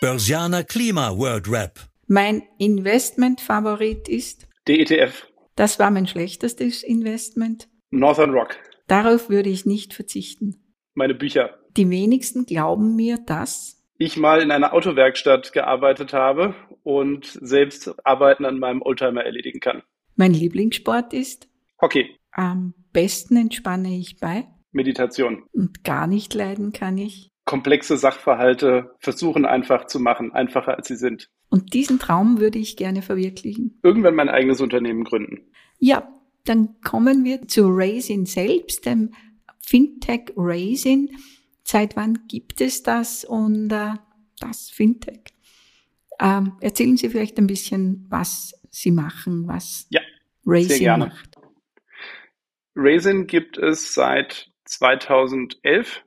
Börsianer 0.01 0.63
Klima 0.63 1.15
World 1.15 1.47
Rap. 1.47 1.79
Mein 2.07 2.41
Investment-Favorit 2.57 4.09
ist? 4.09 4.47
DETF. 4.67 5.27
Das 5.55 5.77
war 5.77 5.91
mein 5.91 6.07
schlechtestes 6.07 6.81
Investment. 6.81 7.69
Northern 7.91 8.31
Rock. 8.31 8.57
Darauf 8.87 9.29
würde 9.29 9.49
ich 9.49 9.67
nicht 9.67 9.93
verzichten. 9.93 10.55
Meine 10.95 11.13
Bücher. 11.13 11.59
Die 11.77 11.87
wenigsten 11.87 12.47
glauben 12.47 12.95
mir, 12.95 13.19
dass 13.27 13.79
ich 13.99 14.17
mal 14.17 14.41
in 14.41 14.49
einer 14.49 14.73
Autowerkstatt 14.73 15.53
gearbeitet 15.53 16.13
habe 16.13 16.55
und 16.81 17.37
selbst 17.39 17.93
Arbeiten 18.03 18.45
an 18.45 18.57
meinem 18.57 18.81
Oldtimer 18.81 19.23
erledigen 19.23 19.59
kann. 19.59 19.83
Mein 20.15 20.33
Lieblingssport 20.33 21.13
ist? 21.13 21.47
Hockey. 21.79 22.17
Am 22.31 22.73
besten 22.91 23.37
entspanne 23.37 23.95
ich 23.95 24.17
bei? 24.19 24.47
Meditation. 24.71 25.43
Und 25.53 25.83
gar 25.83 26.07
nicht 26.07 26.33
leiden 26.33 26.71
kann 26.71 26.97
ich? 26.97 27.30
Komplexe 27.51 27.97
Sachverhalte 27.97 28.95
versuchen 28.99 29.45
einfach 29.45 29.85
zu 29.85 29.99
machen, 29.99 30.31
einfacher 30.31 30.77
als 30.77 30.87
sie 30.87 30.95
sind. 30.95 31.29
Und 31.49 31.73
diesen 31.73 31.99
Traum 31.99 32.39
würde 32.39 32.57
ich 32.57 32.77
gerne 32.77 33.01
verwirklichen. 33.01 33.77
Irgendwann 33.83 34.15
mein 34.15 34.29
eigenes 34.29 34.61
Unternehmen 34.61 35.03
gründen. 35.03 35.51
Ja, 35.77 36.07
dann 36.45 36.79
kommen 36.81 37.25
wir 37.25 37.45
zu 37.49 37.67
Raisin 37.67 38.25
selbst, 38.25 38.85
dem 38.85 39.13
Fintech 39.59 40.31
Raisin. 40.37 41.09
Seit 41.65 41.97
wann 41.97 42.19
gibt 42.29 42.61
es 42.61 42.83
das 42.83 43.25
und 43.25 43.69
äh, 43.73 43.95
das 44.39 44.69
Fintech? 44.69 45.19
Ähm, 46.21 46.53
erzählen 46.61 46.95
Sie 46.95 47.09
vielleicht 47.09 47.37
ein 47.37 47.47
bisschen, 47.47 48.05
was 48.07 48.53
Sie 48.69 48.91
machen, 48.91 49.45
was 49.45 49.87
ja, 49.89 49.99
Raisin 50.45 50.99
macht. 50.99 51.35
Raisin 52.75 53.27
gibt 53.27 53.57
es 53.57 53.93
seit 53.93 54.49
2011 54.63 56.01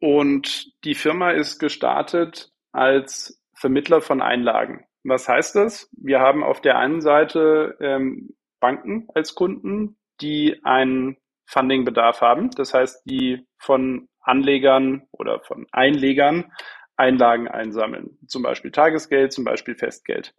und 0.00 0.72
die 0.84 0.94
Firma 0.94 1.30
ist 1.30 1.58
gestartet 1.58 2.52
als 2.72 3.42
Vermittler 3.54 4.00
von 4.00 4.22
Einlagen. 4.22 4.84
Was 5.04 5.28
heißt 5.28 5.56
das? 5.56 5.88
Wir 5.92 6.20
haben 6.20 6.44
auf 6.44 6.60
der 6.60 6.78
einen 6.78 7.00
Seite 7.00 7.76
ähm, 7.80 8.34
Banken 8.60 9.08
als 9.14 9.34
Kunden, 9.34 9.96
die 10.20 10.60
einen 10.64 11.16
Fundingbedarf 11.46 12.20
haben. 12.20 12.50
Das 12.50 12.74
heißt, 12.74 13.02
die 13.06 13.46
von 13.58 14.08
Anlegern 14.20 15.06
oder 15.12 15.40
von 15.40 15.66
Einlegern 15.72 16.52
Einlagen 16.96 17.48
einsammeln. 17.48 18.18
Zum 18.26 18.42
Beispiel 18.42 18.72
Tagesgeld, 18.72 19.32
zum 19.32 19.44
Beispiel 19.44 19.76
Festgeld. 19.76 20.34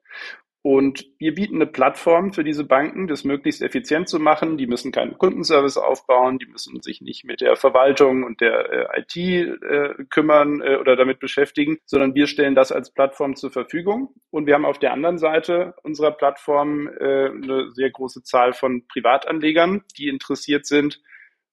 Und 0.62 1.06
wir 1.20 1.34
bieten 1.34 1.56
eine 1.56 1.68
Plattform 1.68 2.34
für 2.34 2.44
diese 2.44 2.66
Banken, 2.66 3.08
das 3.08 3.24
möglichst 3.24 3.62
effizient 3.62 4.10
zu 4.10 4.20
machen. 4.20 4.58
Die 4.58 4.68
müssen 4.68 4.92
keinen 4.92 5.18
Kundenservice 5.18 5.78
aufbauen, 5.78 6.38
die 6.38 6.48
müssen 6.48 6.82
sich 6.82 7.00
nicht 7.00 7.24
mit 7.24 7.40
der 7.40 7.56
Verwaltung 7.56 8.24
und 8.24 8.42
der 8.42 8.90
äh, 8.94 9.00
IT 9.00 9.16
äh, 9.16 10.04
kümmern 10.10 10.62
äh, 10.62 10.76
oder 10.76 10.98
damit 10.98 11.20
beschäftigen, 11.20 11.78
sondern 11.86 12.14
wir 12.14 12.28
stellen 12.28 12.56
das 12.56 12.74
als 12.74 12.92
Plattform 12.92 13.38
zur 13.38 13.52
Verfügung. 13.52 14.14
Und 14.32 14.48
wir 14.48 14.54
haben 14.54 14.66
auf 14.66 14.80
der 14.80 14.92
anderen 14.92 15.18
Seite 15.18 15.76
unserer 15.84 16.12
Plattform 16.12 16.88
äh, 16.88 17.30
eine 17.30 17.72
sehr 17.72 17.92
große 17.92 18.24
Zahl 18.24 18.52
von 18.52 18.86
Privatanlegern, 18.88 19.84
die 19.98 20.10
interessiert 20.10 20.66
sind, 20.66 21.02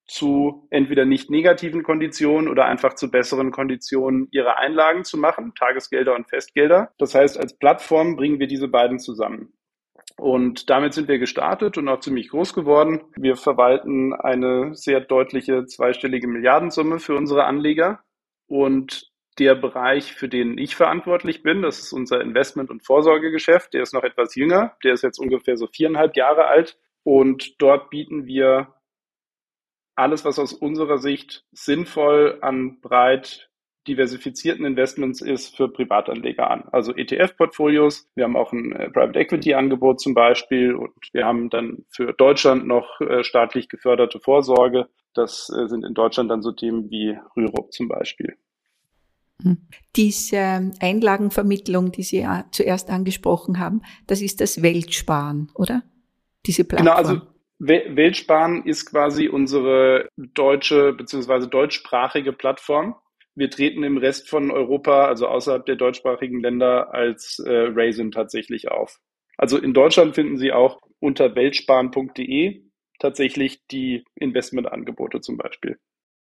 zu 0.07 0.66
entweder 0.71 1.05
nicht 1.05 1.31
negativen 1.31 1.83
Konditionen 1.83 2.49
oder 2.49 2.66
einfach 2.66 2.95
zu 2.95 3.11
besseren 3.11 3.51
Konditionen 3.51 4.29
ihre 4.31 4.57
Einlagen 4.57 5.05
zu 5.05 5.19
machen, 5.19 5.53
Tagesgelder 5.59 6.14
und 6.14 6.29
Festgelder. 6.29 6.92
Das 6.99 7.14
heißt, 7.14 7.38
als 7.38 7.59
Plattform 7.59 8.16
bringen 8.16 8.38
wir 8.38 8.47
diese 8.47 8.69
beiden 8.69 8.99
zusammen. 8.99 9.53
Und 10.19 10.71
damit 10.71 10.95
sind 10.95 11.09
wir 11.09 11.19
gestartet 11.19 11.77
und 11.77 11.88
auch 11.88 12.01
ziemlich 12.01 12.31
groß 12.31 12.55
geworden. 12.55 13.03
Wir 13.16 13.37
verwalten 13.37 14.14
eine 14.14 14.75
sehr 14.75 15.01
deutliche 15.01 15.66
zweistellige 15.66 16.27
Milliardensumme 16.27 17.01
für 17.01 17.16
unsere 17.16 17.45
Anleger. 17.45 18.01
Und 18.47 19.11
der 19.38 19.55
Bereich, 19.55 20.14
für 20.14 20.29
den 20.29 20.57
ich 20.57 20.77
verantwortlich 20.77 21.42
bin, 21.42 21.61
das 21.61 21.81
ist 21.81 21.92
unser 21.92 22.23
Investment- 22.23 22.71
und 22.71 22.87
Vorsorgegeschäft. 22.87 23.75
Der 23.75 23.83
ist 23.83 23.92
noch 23.92 24.05
etwas 24.05 24.35
jünger. 24.35 24.77
Der 24.85 24.95
ist 24.95 25.03
jetzt 25.03 25.19
ungefähr 25.19 25.59
so 25.59 25.66
viereinhalb 25.66 26.16
Jahre 26.16 26.47
alt. 26.47 26.79
Und 27.03 27.61
dort 27.61 27.90
bieten 27.90 28.25
wir 28.25 28.75
alles, 29.97 30.25
was 30.25 30.39
aus 30.39 30.53
unserer 30.53 30.99
Sicht 30.99 31.45
sinnvoll 31.53 32.39
an 32.43 32.81
breit 32.81 33.51
diversifizierten 33.89 34.65
Investments 34.65 35.21
ist 35.21 35.57
für 35.57 35.69
Privatanleger 35.69 36.51
an. 36.51 36.65
Also 36.73 36.93
ETF-Portfolios. 36.95 38.09
Wir 38.15 38.25
haben 38.25 38.37
auch 38.37 38.53
ein 38.53 38.73
äh, 38.73 38.91
Private 38.91 39.19
Equity-Angebot 39.19 40.01
zum 40.01 40.15
Beispiel 40.15 40.75
und 40.75 40.93
wir 41.13 41.25
haben 41.25 41.51
dann 41.51 41.85
für 41.89 42.13
Deutschland 42.13 42.67
noch 42.67 43.01
äh, 43.01 43.23
staatlich 43.23 43.69
geförderte 43.69 44.19
Vorsorge. 44.21 44.89
Das 45.15 45.51
äh, 45.51 45.69
sind 45.69 45.85
in 45.85 45.95
Deutschland 45.95 46.31
dann 46.31 46.43
so 46.43 46.53
Themen 46.53 46.91
wie 46.91 47.17
Rürup 47.37 47.73
zum 47.73 47.89
Beispiel. 47.89 48.37
Hm. 49.43 49.59
Diese 49.95 50.73
Einlagenvermittlung, 50.81 51.93
die 51.93 52.03
Sie 52.03 52.27
zuerst 52.51 52.91
angesprochen 52.91 53.61
haben, 53.61 53.83
das 54.07 54.21
ist 54.21 54.41
das 54.41 54.63
Weltsparen, 54.63 55.53
oder? 55.55 55.83
Diese 56.47 56.65
Plattform. 56.65 56.87
Genau, 56.87 56.97
also 56.97 57.36
Weltsparen 57.59 58.64
ist 58.64 58.87
quasi 58.87 59.29
unsere 59.29 60.09
deutsche 60.16 60.92
bzw. 60.92 61.47
deutschsprachige 61.49 62.33
Plattform. 62.33 62.97
Wir 63.35 63.51
treten 63.51 63.83
im 63.83 63.99
Rest 63.99 64.29
von 64.29 64.51
Europa, 64.51 65.07
also 65.07 65.27
außerhalb 65.29 65.64
der 65.66 65.77
deutschsprachigen 65.77 66.40
Länder, 66.40 66.95
als 66.95 67.38
äh, 67.38 67.51
Raisin 67.51 68.11
tatsächlich 68.11 68.71
auf. 68.71 68.99
Also 69.37 69.59
in 69.59 69.75
Deutschland 69.75 70.14
finden 70.14 70.38
Sie 70.38 70.53
auch 70.53 70.81
unter 71.01 71.35
weltsparen.de 71.35 72.62
tatsächlich 72.99 73.66
die 73.66 74.05
Investmentangebote 74.14 75.21
zum 75.21 75.37
Beispiel. 75.37 75.79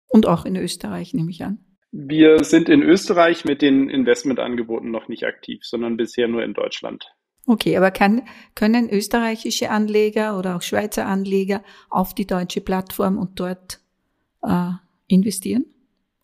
Und 0.08 0.28
auch 0.28 0.46
in 0.46 0.56
Österreich, 0.56 1.14
nehme 1.14 1.32
ich 1.32 1.44
an. 1.44 1.66
Wir 1.92 2.44
sind 2.44 2.70
in 2.70 2.82
Österreich 2.82 3.46
mit 3.46 3.62
den 3.62 3.90
Investmentangeboten 3.90 4.90
noch 4.90 5.08
nicht 5.08 5.26
aktiv, 5.26 5.60
sondern 5.64 5.98
bisher 5.98 6.28
nur 6.28 6.44
in 6.44 6.54
Deutschland. 6.54 7.14
Okay, 7.46 7.76
aber 7.76 7.92
kann, 7.92 8.24
können 8.56 8.90
österreichische 8.90 9.70
Anleger 9.70 10.38
oder 10.38 10.56
auch 10.56 10.62
Schweizer 10.62 11.06
Anleger 11.06 11.62
auf 11.90 12.14
die 12.16 12.26
deutsche 12.26 12.62
Plattform 12.62 13.18
und 13.18 13.40
dort 13.40 13.80
äh, 14.44 14.72
investieren? 15.08 15.66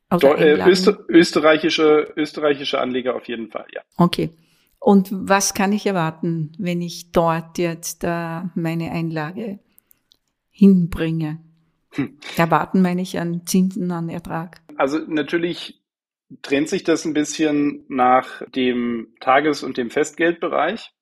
Do, 0.09 0.33
äh, 0.33 0.59
Öster, 0.67 1.05
österreichische, 1.07 2.13
österreichische 2.15 2.79
Anleger 2.79 3.15
auf 3.15 3.27
jeden 3.27 3.49
Fall, 3.49 3.67
ja. 3.73 3.81
Okay. 3.97 4.31
Und 4.79 5.09
was 5.11 5.53
kann 5.53 5.73
ich 5.73 5.85
erwarten, 5.85 6.53
wenn 6.57 6.81
ich 6.81 7.11
dort 7.11 7.57
jetzt 7.57 8.03
äh, 8.03 8.41
meine 8.55 8.91
Einlage 8.91 9.59
hinbringe? 10.49 11.39
Hm. 11.91 12.17
Erwarten 12.37 12.81
meine 12.81 13.01
ich 13.01 13.19
an 13.19 13.45
Zinsen, 13.45 13.91
an 13.91 14.09
Ertrag? 14.09 14.61
Also 14.77 14.99
natürlich 14.99 15.81
trennt 16.41 16.69
sich 16.69 16.83
das 16.83 17.05
ein 17.05 17.13
bisschen 17.13 17.83
nach 17.87 18.41
dem 18.49 19.09
Tages- 19.19 19.63
und 19.63 19.77
dem 19.77 19.89
Festgeldbereich. 19.89 20.93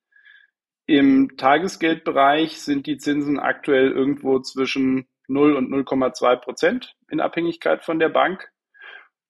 Im 0.88 1.36
Tagesgeldbereich 1.36 2.62
sind 2.62 2.86
die 2.86 2.96
Zinsen 2.96 3.38
aktuell 3.38 3.90
irgendwo 3.90 4.40
zwischen 4.40 5.06
0 5.28 5.54
und 5.54 5.68
0,2 5.70 6.36
Prozent 6.36 6.96
in 7.10 7.20
Abhängigkeit 7.20 7.84
von 7.84 7.98
der 7.98 8.08
Bank. 8.08 8.48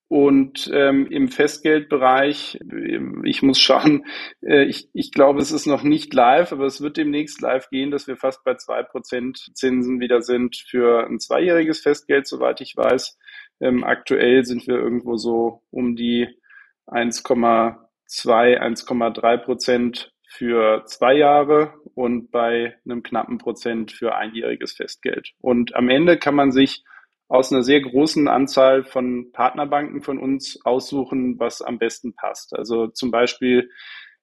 Und 0.07 0.71
ähm, 0.73 1.07
im 1.07 1.27
Festgeldbereich, 1.27 2.59
ähm, 2.61 3.25
ich 3.25 3.41
muss 3.41 3.59
schauen, 3.59 4.05
äh, 4.41 4.63
ich, 4.63 4.89
ich 4.93 5.11
glaube, 5.11 5.41
es 5.41 5.51
ist 5.51 5.65
noch 5.65 5.83
nicht 5.83 6.13
live, 6.13 6.53
aber 6.53 6.65
es 6.65 6.79
wird 6.79 6.95
demnächst 6.95 7.41
live 7.41 7.69
gehen, 7.69 7.91
dass 7.91 8.07
wir 8.07 8.15
fast 8.15 8.45
bei 8.45 8.55
zwei 8.55 8.81
Prozent 8.81 9.51
Zinsen 9.53 9.99
wieder 9.99 10.21
sind 10.21 10.55
für 10.55 11.05
ein 11.07 11.19
zweijähriges 11.19 11.81
Festgeld, 11.81 12.25
soweit 12.25 12.61
ich 12.61 12.77
weiß. 12.77 13.19
Ähm, 13.59 13.83
aktuell 13.83 14.45
sind 14.45 14.65
wir 14.65 14.75
irgendwo 14.75 15.17
so 15.17 15.61
um 15.71 15.97
die 15.97 16.29
1,2, 16.87 17.75
1,3 18.07 19.37
Prozent 19.39 20.13
für 20.29 20.85
zwei 20.85 21.15
Jahre 21.15 21.73
und 21.95 22.31
bei 22.31 22.75
einem 22.85 23.03
knappen 23.03 23.39
Prozent 23.39 23.91
für 23.91 24.15
einjähriges 24.15 24.73
Festgeld. 24.73 25.31
Und 25.41 25.75
am 25.75 25.89
Ende 25.89 26.17
kann 26.17 26.35
man 26.35 26.51
sich 26.51 26.83
aus 27.27 27.51
einer 27.51 27.63
sehr 27.63 27.81
großen 27.81 28.27
Anzahl 28.27 28.83
von 28.83 29.31
Partnerbanken 29.31 30.01
von 30.01 30.19
uns 30.19 30.59
aussuchen, 30.65 31.39
was 31.39 31.61
am 31.61 31.79
besten 31.79 32.13
passt. 32.15 32.55
Also 32.55 32.87
zum 32.87 33.11
Beispiel 33.11 33.69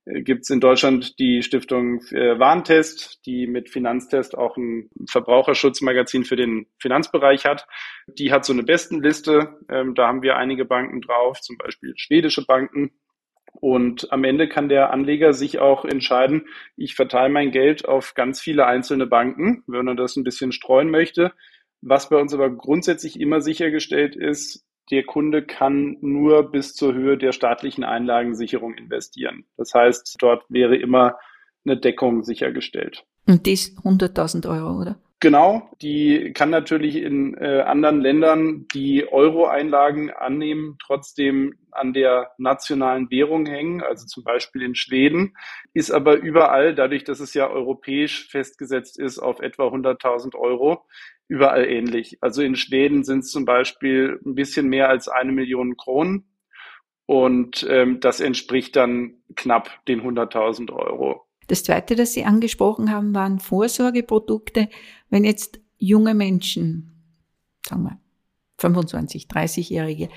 äh, 0.05 0.23
gibt 0.23 0.43
es 0.43 0.51
in 0.51 0.61
Deutschland 0.61 1.19
die 1.19 1.43
Stiftung 1.43 2.01
äh, 2.11 2.39
Warntest, 2.39 3.25
die 3.27 3.47
mit 3.47 3.69
Finanztest 3.71 4.39
auch 4.39 4.57
ein 4.57 4.91
Verbraucherschutzmagazin 5.09 6.25
für 6.25 6.37
den 6.37 6.67
Finanzbereich 6.79 7.45
hat. 7.45 7.67
Die 8.07 8.33
hat 8.33 8.45
so 8.45 8.53
eine 8.53 8.63
Bestenliste. 8.63 9.59
Ähm, 9.69 9.95
da 9.95 10.09
haben 10.09 10.23
wir 10.23 10.37
einige 10.37 10.65
Banken 10.65 11.01
drauf, 11.01 11.41
zum 11.41 11.59
Beispiel 11.59 11.95
schwedische 11.97 12.45
Banken. 12.45 12.93
Und 13.61 14.13
am 14.13 14.25
Ende 14.25 14.49
kann 14.49 14.69
der 14.69 14.91
Anleger 14.91 15.33
sich 15.33 15.59
auch 15.59 15.85
entscheiden, 15.85 16.47
ich 16.77 16.95
verteile 16.95 17.33
mein 17.33 17.51
Geld 17.51 17.87
auf 17.87 18.15
ganz 18.15 18.41
viele 18.41 18.67
einzelne 18.67 19.07
Banken, 19.07 19.63
wenn 19.67 19.89
er 19.89 19.95
das 19.95 20.17
ein 20.17 20.25
bisschen 20.25 20.53
streuen 20.53 20.91
möchte. 20.91 21.33
Was 21.81 22.09
bei 22.09 22.17
uns 22.17 22.35
aber 22.35 22.51
grundsätzlich 22.51 23.21
immer 23.21 23.41
sichergestellt 23.41 24.17
ist, 24.17 24.65
der 24.91 25.05
Kunde 25.05 25.43
kann 25.43 25.97
nur 26.01 26.51
bis 26.51 26.75
zur 26.75 26.95
Höhe 26.95 27.19
der 27.19 27.33
staatlichen 27.33 27.85
Einlagensicherung 27.85 28.75
investieren. 28.75 29.45
Das 29.57 29.75
heißt, 29.75 30.17
dort 30.21 30.45
wäre 30.49 30.77
immer 30.77 31.19
eine 31.65 31.77
Deckung 31.77 32.23
sichergestellt. 32.23 33.05
Und 33.27 33.47
dies 33.47 33.77
100.000 33.79 34.49
Euro, 34.49 34.81
oder? 34.81 34.97
Genau, 35.21 35.71
die 35.81 36.33
kann 36.35 36.51
natürlich 36.51 36.97
in 36.97 37.35
äh, 37.39 37.63
anderen 37.63 38.03
Ländern 38.03 38.67
die 38.75 39.09
Euro-Einlagen 39.11 40.11
annehmen, 40.11 40.77
trotzdem 40.79 41.55
an 41.71 41.95
der 41.95 42.33
nationalen 42.37 43.11
Währung 43.11 43.47
hängen, 43.47 43.83
also 43.83 44.07
zum 44.07 44.25
Beispiel 44.25 44.61
in 44.63 44.75
Schweden, 44.75 45.35
ist 45.73 45.91
aber 45.91 46.17
überall, 46.17 46.75
dadurch, 46.75 47.05
dass 47.05 47.21
es 47.21 47.33
ja 47.33 47.49
europäisch 47.49 48.29
festgesetzt 48.29 48.99
ist, 48.99 49.19
auf 49.19 49.41
etwa 49.41 49.69
100.000 49.69 50.35
Euro, 50.35 50.85
überall 51.29 51.65
ähnlich. 51.67 52.19
Also 52.21 52.43
in 52.43 52.55
Schweden 52.55 53.03
sind 53.03 53.21
es 53.21 53.31
zum 53.31 53.47
Beispiel 53.47 54.21
ein 54.25 54.35
bisschen 54.35 54.69
mehr 54.69 54.91
als 54.91 55.09
eine 55.09 55.33
Million 55.33 55.79
Kronen 55.79 56.27
und 57.07 57.67
ähm, 57.71 58.01
das 58.01 58.21
entspricht 58.21 58.77
dann 58.77 59.23
knapp 59.37 59.71
den 59.87 60.03
100.000 60.03 60.73
Euro. 60.73 61.26
Das 61.47 61.65
Zweite, 61.65 61.97
das 61.97 62.13
Sie 62.13 62.25
angesprochen 62.25 62.91
haben, 62.91 63.15
waren 63.15 63.39
Vorsorgeprodukte. 63.39 64.69
Wenn 65.11 65.25
jetzt 65.25 65.61
junge 65.79 66.15
Menschen, 66.15 66.93
sagen 67.67 67.85
wir 67.85 68.01
25, 68.59 69.27
30-Jährige, 69.27 70.09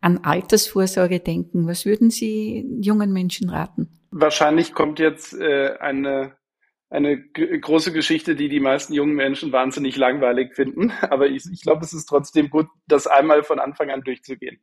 an 0.00 0.18
Altersvorsorge 0.18 1.20
denken, 1.20 1.66
was 1.66 1.84
würden 1.84 2.10
Sie 2.10 2.64
jungen 2.80 3.12
Menschen 3.12 3.50
raten? 3.50 3.88
Wahrscheinlich 4.10 4.72
kommt 4.72 5.00
jetzt 5.00 5.34
äh, 5.34 5.76
eine 5.80 6.38
eine 6.90 7.22
große 7.22 7.92
Geschichte, 7.92 8.34
die 8.34 8.48
die 8.48 8.60
meisten 8.60 8.94
jungen 8.94 9.14
Menschen 9.14 9.52
wahnsinnig 9.52 9.96
langweilig 9.96 10.54
finden. 10.54 10.90
Aber 11.02 11.26
ich, 11.26 11.44
ich 11.52 11.62
glaube, 11.62 11.84
es 11.84 11.92
ist 11.92 12.06
trotzdem 12.06 12.50
gut, 12.50 12.66
das 12.86 13.06
einmal 13.06 13.42
von 13.42 13.58
Anfang 13.58 13.90
an 13.90 14.02
durchzugehen. 14.02 14.60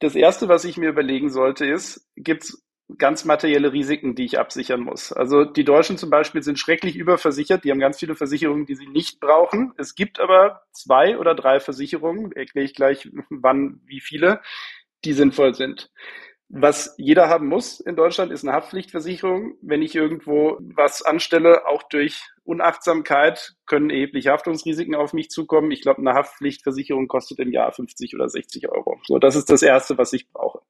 Das 0.00 0.14
Erste, 0.14 0.48
was 0.48 0.64
ich 0.64 0.76
mir 0.76 0.90
überlegen 0.90 1.30
sollte, 1.30 1.66
ist, 1.66 2.08
gibt 2.16 2.44
es 2.44 2.63
ganz 2.98 3.24
materielle 3.24 3.72
Risiken, 3.72 4.14
die 4.14 4.24
ich 4.24 4.38
absichern 4.38 4.80
muss. 4.80 5.12
Also 5.12 5.44
die 5.44 5.64
Deutschen 5.64 5.98
zum 5.98 6.10
Beispiel 6.10 6.42
sind 6.42 6.58
schrecklich 6.58 6.96
überversichert. 6.96 7.64
Die 7.64 7.70
haben 7.70 7.80
ganz 7.80 7.98
viele 7.98 8.14
Versicherungen, 8.14 8.66
die 8.66 8.74
sie 8.74 8.86
nicht 8.86 9.20
brauchen. 9.20 9.72
Es 9.78 9.94
gibt 9.94 10.20
aber 10.20 10.62
zwei 10.72 11.18
oder 11.18 11.34
drei 11.34 11.60
Versicherungen, 11.60 12.32
erkläre 12.32 12.66
ich 12.66 12.74
gleich, 12.74 13.08
wann, 13.30 13.80
wie 13.86 14.00
viele, 14.00 14.40
die 15.04 15.12
sinnvoll 15.12 15.54
sind. 15.54 15.90
Was 16.50 16.94
jeder 16.98 17.28
haben 17.28 17.48
muss 17.48 17.80
in 17.80 17.96
Deutschland 17.96 18.30
ist 18.30 18.44
eine 18.44 18.52
Haftpflichtversicherung. 18.52 19.54
Wenn 19.62 19.82
ich 19.82 19.94
irgendwo 19.94 20.58
was 20.60 21.02
anstelle, 21.02 21.66
auch 21.66 21.82
durch 21.84 22.22
Unachtsamkeit, 22.44 23.54
können 23.66 23.88
erhebliche 23.90 24.30
Haftungsrisiken 24.30 24.94
auf 24.94 25.14
mich 25.14 25.30
zukommen. 25.30 25.70
Ich 25.70 25.80
glaube, 25.80 26.00
eine 26.00 26.12
Haftpflichtversicherung 26.12 27.08
kostet 27.08 27.38
im 27.40 27.50
Jahr 27.50 27.72
50 27.72 28.14
oder 28.14 28.28
60 28.28 28.68
Euro. 28.68 29.00
So, 29.04 29.18
das 29.18 29.36
ist 29.36 29.50
das 29.50 29.62
Erste, 29.62 29.96
was 29.96 30.12
ich 30.12 30.30
brauche. 30.30 30.60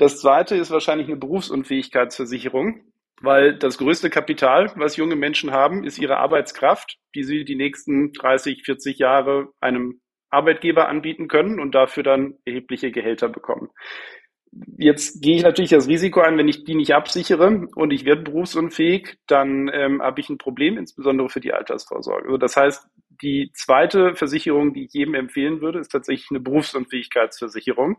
Das 0.00 0.18
zweite 0.18 0.56
ist 0.56 0.70
wahrscheinlich 0.70 1.08
eine 1.08 1.18
Berufsunfähigkeitsversicherung, 1.18 2.90
weil 3.20 3.58
das 3.58 3.76
größte 3.76 4.08
Kapital, 4.08 4.72
was 4.76 4.96
junge 4.96 5.14
Menschen 5.14 5.50
haben, 5.50 5.84
ist 5.84 5.98
ihre 5.98 6.16
Arbeitskraft, 6.16 6.96
die 7.14 7.22
sie 7.22 7.44
die 7.44 7.54
nächsten 7.54 8.14
30, 8.14 8.62
40 8.64 8.98
Jahre 8.98 9.48
einem 9.60 10.00
Arbeitgeber 10.30 10.88
anbieten 10.88 11.28
können 11.28 11.60
und 11.60 11.74
dafür 11.74 12.02
dann 12.02 12.38
erhebliche 12.46 12.90
Gehälter 12.90 13.28
bekommen. 13.28 13.68
Jetzt 14.78 15.20
gehe 15.20 15.36
ich 15.36 15.42
natürlich 15.42 15.72
das 15.72 15.86
Risiko 15.86 16.22
ein, 16.22 16.38
wenn 16.38 16.48
ich 16.48 16.64
die 16.64 16.76
nicht 16.76 16.94
absichere 16.94 17.68
und 17.74 17.92
ich 17.92 18.06
werde 18.06 18.22
berufsunfähig, 18.22 19.18
dann 19.26 19.70
ähm, 19.70 20.00
habe 20.00 20.22
ich 20.22 20.30
ein 20.30 20.38
Problem, 20.38 20.78
insbesondere 20.78 21.28
für 21.28 21.40
die 21.40 21.52
Altersvorsorge. 21.52 22.24
Also 22.24 22.38
das 22.38 22.56
heißt, 22.56 22.88
die 23.20 23.50
zweite 23.52 24.14
Versicherung, 24.14 24.72
die 24.72 24.84
ich 24.84 24.94
jedem 24.94 25.12
empfehlen 25.12 25.60
würde, 25.60 25.78
ist 25.78 25.92
tatsächlich 25.92 26.30
eine 26.30 26.40
Berufsunfähigkeitsversicherung 26.40 27.98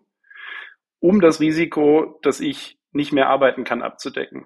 um 1.01 1.19
das 1.19 1.41
Risiko, 1.41 2.19
dass 2.21 2.39
ich 2.39 2.77
nicht 2.93 3.11
mehr 3.11 3.27
arbeiten 3.27 3.65
kann, 3.65 3.81
abzudecken. 3.81 4.45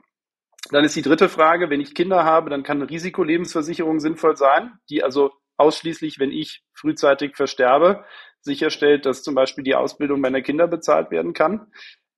Dann 0.72 0.84
ist 0.84 0.96
die 0.96 1.04
dritte 1.04 1.30
Frage, 1.30 1.70
wenn 1.70 1.82
ich 1.82 1.94
Kinder 1.94 2.24
habe, 2.24 2.50
dann 2.50 2.64
kann 2.64 2.82
eine 2.82 2.90
Risikolebensversicherung 2.90 4.00
sinnvoll 4.00 4.36
sein, 4.36 4.80
die 4.90 5.04
also 5.04 5.32
ausschließlich, 5.58 6.20
wenn 6.20 6.32
ich 6.32 6.64
frühzeitig 6.74 7.36
versterbe, 7.36 8.04
sicherstellt, 8.42 9.06
dass 9.06 9.22
zum 9.22 9.36
Beispiel 9.36 9.64
die 9.64 9.76
Ausbildung 9.76 10.22
meiner 10.22 10.42
Kinder 10.42 10.68
bezahlt 10.68 11.12
werden 11.12 11.34
kann. 11.34 11.68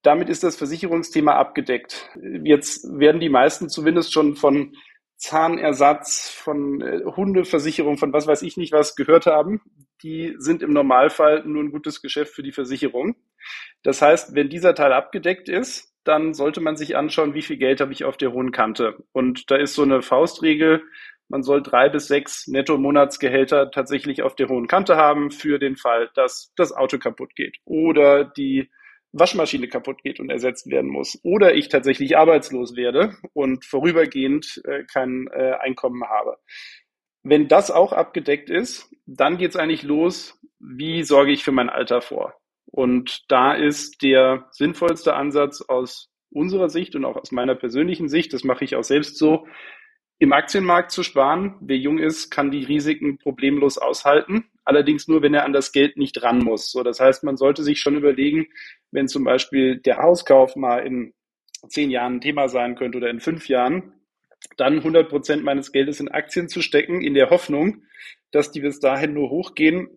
Damit 0.01 0.29
ist 0.29 0.43
das 0.43 0.55
Versicherungsthema 0.55 1.33
abgedeckt. 1.33 2.09
Jetzt 2.43 2.85
werden 2.97 3.19
die 3.19 3.29
meisten 3.29 3.69
zumindest 3.69 4.13
schon 4.13 4.35
von 4.35 4.75
Zahnersatz, 5.17 6.29
von 6.29 6.81
äh, 6.81 7.01
Hundeversicherung, 7.03 7.97
von 7.97 8.13
was 8.13 8.27
weiß 8.27 8.43
ich 8.43 8.55
nicht 8.55 8.71
was 8.71 8.95
gehört 8.95 9.25
haben. 9.25 9.61
Die 10.03 10.35
sind 10.37 10.61
im 10.61 10.71
Normalfall 10.71 11.43
nur 11.45 11.63
ein 11.63 11.71
gutes 11.71 12.01
Geschäft 12.01 12.33
für 12.33 12.43
die 12.43 12.51
Versicherung. 12.51 13.15
Das 13.87 14.01
heißt, 14.01 14.35
wenn 14.35 14.49
dieser 14.49 14.75
Teil 14.75 14.91
abgedeckt 14.91 15.47
ist, 15.47 15.93
dann 16.03 16.33
sollte 16.33 16.59
man 16.59 16.75
sich 16.75 16.97
anschauen, 16.97 17.33
wie 17.33 17.41
viel 17.41 17.55
Geld 17.55 17.79
habe 17.79 17.93
ich 17.93 18.03
auf 18.03 18.17
der 18.17 18.33
hohen 18.33 18.51
Kante. 18.51 18.97
Und 19.13 19.49
da 19.49 19.55
ist 19.55 19.75
so 19.75 19.83
eine 19.83 20.01
Faustregel, 20.01 20.83
man 21.29 21.41
soll 21.41 21.63
drei 21.63 21.87
bis 21.87 22.07
sechs 22.09 22.47
Netto-Monatsgehälter 22.47 23.71
tatsächlich 23.71 24.23
auf 24.23 24.35
der 24.35 24.49
hohen 24.49 24.67
Kante 24.67 24.97
haben 24.97 25.31
für 25.31 25.57
den 25.57 25.77
Fall, 25.77 26.09
dass 26.15 26.51
das 26.57 26.73
Auto 26.73 26.97
kaputt 26.97 27.33
geht 27.33 27.59
oder 27.63 28.25
die 28.25 28.69
Waschmaschine 29.13 29.69
kaputt 29.69 30.03
geht 30.03 30.19
und 30.19 30.29
ersetzt 30.29 30.69
werden 30.69 30.91
muss 30.91 31.17
oder 31.23 31.55
ich 31.55 31.69
tatsächlich 31.69 32.17
arbeitslos 32.17 32.75
werde 32.75 33.15
und 33.31 33.63
vorübergehend 33.63 34.61
äh, 34.65 34.83
kein 34.83 35.29
äh, 35.31 35.53
Einkommen 35.61 36.03
habe. 36.03 36.35
Wenn 37.23 37.47
das 37.47 37.71
auch 37.71 37.93
abgedeckt 37.93 38.49
ist, 38.49 38.93
dann 39.05 39.37
geht 39.37 39.51
es 39.51 39.55
eigentlich 39.55 39.83
los, 39.83 40.37
wie 40.59 41.03
sorge 41.03 41.31
ich 41.31 41.45
für 41.45 41.53
mein 41.53 41.69
Alter 41.69 42.01
vor? 42.01 42.37
Und 42.71 43.31
da 43.31 43.53
ist 43.53 44.01
der 44.01 44.47
sinnvollste 44.51 45.15
Ansatz 45.15 45.61
aus 45.61 46.09
unserer 46.29 46.69
Sicht 46.69 46.95
und 46.95 47.05
auch 47.05 47.15
aus 47.15 47.31
meiner 47.31 47.55
persönlichen 47.55 48.09
Sicht, 48.09 48.33
das 48.33 48.43
mache 48.43 48.65
ich 48.65 48.75
auch 48.75 48.83
selbst 48.83 49.17
so, 49.17 49.47
im 50.19 50.33
Aktienmarkt 50.33 50.91
zu 50.91 51.03
sparen. 51.03 51.55
Wer 51.61 51.77
jung 51.77 51.99
ist, 51.99 52.31
kann 52.31 52.51
die 52.51 52.63
Risiken 52.63 53.17
problemlos 53.17 53.77
aushalten. 53.77 54.45
Allerdings 54.65 55.07
nur, 55.07 55.21
wenn 55.21 55.33
er 55.33 55.45
an 55.45 55.53
das 55.53 55.71
Geld 55.71 55.95
nicht 55.95 56.21
ran 56.23 56.39
muss. 56.39 56.71
So, 56.71 56.83
das 56.83 56.99
heißt, 56.99 57.23
man 57.23 57.37
sollte 57.37 57.63
sich 57.63 57.79
schon 57.79 57.95
überlegen, 57.95 58.47
wenn 58.91 59.07
zum 59.07 59.23
Beispiel 59.23 59.77
der 59.77 59.97
Hauskauf 59.97 60.55
mal 60.55 60.79
in 60.79 61.13
zehn 61.69 61.91
Jahren 61.91 62.15
ein 62.15 62.21
Thema 62.21 62.49
sein 62.49 62.75
könnte 62.75 62.97
oder 62.97 63.09
in 63.09 63.19
fünf 63.19 63.47
Jahren, 63.47 63.93
dann 64.57 64.77
100 64.77 65.09
Prozent 65.09 65.43
meines 65.43 65.71
Geldes 65.71 65.99
in 65.99 66.09
Aktien 66.09 66.49
zu 66.49 66.61
stecken, 66.61 67.01
in 67.01 67.13
der 67.13 67.29
Hoffnung, 67.29 67.83
dass 68.31 68.51
die 68.51 68.61
bis 68.61 68.79
dahin 68.79 69.13
nur 69.13 69.29
hochgehen, 69.29 69.89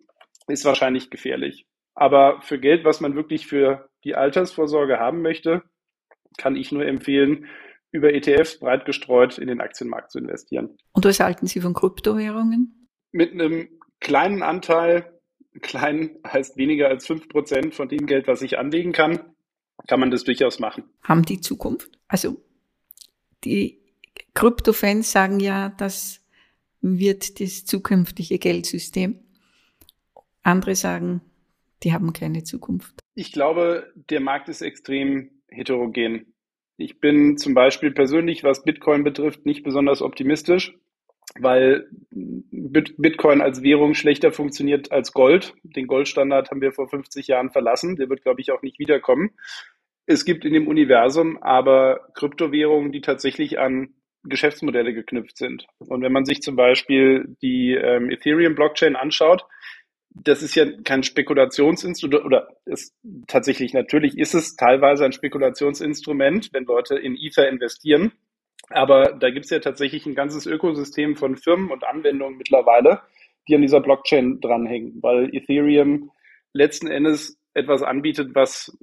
ist 0.49 0.65
wahrscheinlich 0.65 1.11
gefährlich. 1.11 1.67
Aber 2.01 2.41
für 2.41 2.59
Geld, 2.59 2.83
was 2.87 3.03
man 3.03 3.15
wirklich 3.15 3.47
für 3.47 3.91
die 4.05 4.15
Altersvorsorge 4.15 4.99
haben 4.99 5.21
möchte, 5.21 5.63
kann 6.39 6.57
ich 6.57 6.73
nur 6.73 6.87
empfehlen, 6.87 7.45
über 7.93 8.15
ETFs 8.15 8.59
breit 8.59 8.87
gestreut 8.87 9.37
in 9.37 9.49
den 9.49 9.61
Aktienmarkt 9.61 10.11
zu 10.11 10.19
investieren. 10.19 10.79
Und 10.93 11.05
was 11.05 11.21
halten 11.21 11.47
Sie 11.47 11.61
von 11.61 11.75
Kryptowährungen? 11.75 12.89
Mit 13.13 13.33
einem 13.33 13.69
kleinen 14.01 14.43
Anteil, 14.43 15.21
klein 15.61 16.17
heißt 16.27 16.57
weniger 16.57 16.89
als 16.89 17.07
fünf 17.07 17.29
Prozent 17.29 17.75
von 17.75 17.91
dem 17.91 18.07
Geld, 18.07 18.27
was 18.27 18.41
ich 18.41 18.59
anlegen 18.59 18.93
kann, 18.93 19.21
kann 19.87 20.01
man 20.01 20.11
das 20.11 20.25
durchaus 20.25 20.59
machen. 20.59 20.85
Haben 21.03 21.27
die 21.27 21.43
Zukunft? 21.43 21.99
Also 22.09 22.43
die 23.45 23.83
Kryptofans 24.33 25.13
sagen 25.13 25.39
ja, 25.39 25.69
das 25.69 26.25
wird 26.81 27.41
das 27.41 27.67
zukünftige 27.67 28.39
Geldsystem. 28.39 29.21
Andere 30.43 30.75
sagen, 30.75 31.21
die 31.83 31.93
haben 31.93 32.13
keine 32.13 32.45
Zukunft. 32.45 33.01
Ich 33.15 33.33
glaube, 33.33 33.93
der 34.11 34.21
Markt 34.21 34.49
ist 34.49 34.63
extrem 34.63 35.31
heterogen. 35.49 36.35
Ich 36.77 37.01
bin 37.01 37.37
zum 37.37 37.55
Beispiel 37.55 37.91
persönlich, 37.91 38.43
was 38.45 38.65
Bitcoin 38.65 39.05
betrifft, 39.05 39.45
nicht 39.45 39.63
besonders 39.63 40.01
optimistisch, 40.01 40.75
weil 41.39 41.89
Bitcoin 42.11 43.41
als 43.41 43.63
Währung 43.63 43.95
schlechter 43.95 44.33
funktioniert 44.33 44.91
als 44.91 45.13
Gold. 45.13 45.55
Den 45.63 45.87
Goldstandard 45.87 46.51
haben 46.51 46.61
wir 46.61 46.73
vor 46.73 46.89
50 46.89 47.27
Jahren 47.27 47.51
verlassen. 47.51 47.97
Der 47.97 48.09
wird, 48.09 48.23
glaube 48.23 48.41
ich, 48.41 48.51
auch 48.51 48.63
nicht 48.63 48.79
wiederkommen. 48.79 49.31
Es 50.07 50.25
gibt 50.25 50.45
in 50.45 50.53
dem 50.53 50.67
Universum 50.67 51.41
aber 51.43 52.09
Kryptowährungen, 52.15 52.91
die 52.91 53.01
tatsächlich 53.01 53.59
an 53.59 53.95
Geschäftsmodelle 54.25 54.93
geknüpft 54.93 55.37
sind. 55.37 55.67
Und 55.79 56.03
wenn 56.03 56.13
man 56.13 56.25
sich 56.25 56.43
zum 56.43 56.57
Beispiel 56.57 57.37
die 57.43 57.75
ähm, 57.75 58.11
Ethereum-Blockchain 58.11 58.97
anschaut, 58.97 59.45
das 60.11 60.43
ist 60.43 60.55
ja 60.55 60.67
kein 60.83 61.03
Spekulationsinstrument 61.03 62.25
oder 62.25 62.49
ist 62.67 62.95
tatsächlich 63.27 63.73
natürlich 63.73 64.19
ist 64.19 64.35
es 64.35 64.57
teilweise 64.57 65.05
ein 65.05 65.13
Spekulationsinstrument, 65.13 66.53
wenn 66.53 66.65
Leute 66.65 66.97
in 66.97 67.17
Ether 67.17 67.49
investieren. 67.49 68.13
Aber 68.69 69.13
da 69.13 69.31
gibt 69.31 69.47
es 69.47 69.51
ja 69.51 69.61
tatsächlich 69.61 70.07
ein 70.07 70.15
ganzes 70.15 70.47
Ökosystem 70.47 71.17
von 71.17 71.37
Firmen 71.37 71.71
und 71.71 71.85
Anwendungen 71.85 72.37
mittlerweile, 72.37 73.01
die 73.49 73.55
an 73.55 73.63
dieser 73.63 73.81
Blockchain 73.81 74.41
dranhängen, 74.41 75.03
weil 75.03 75.35
Ethereum 75.35 76.11
letzten 76.53 76.89
Endes 76.89 77.39
etwas 77.55 77.83
anbietet, 77.83 78.35
was 78.35 78.77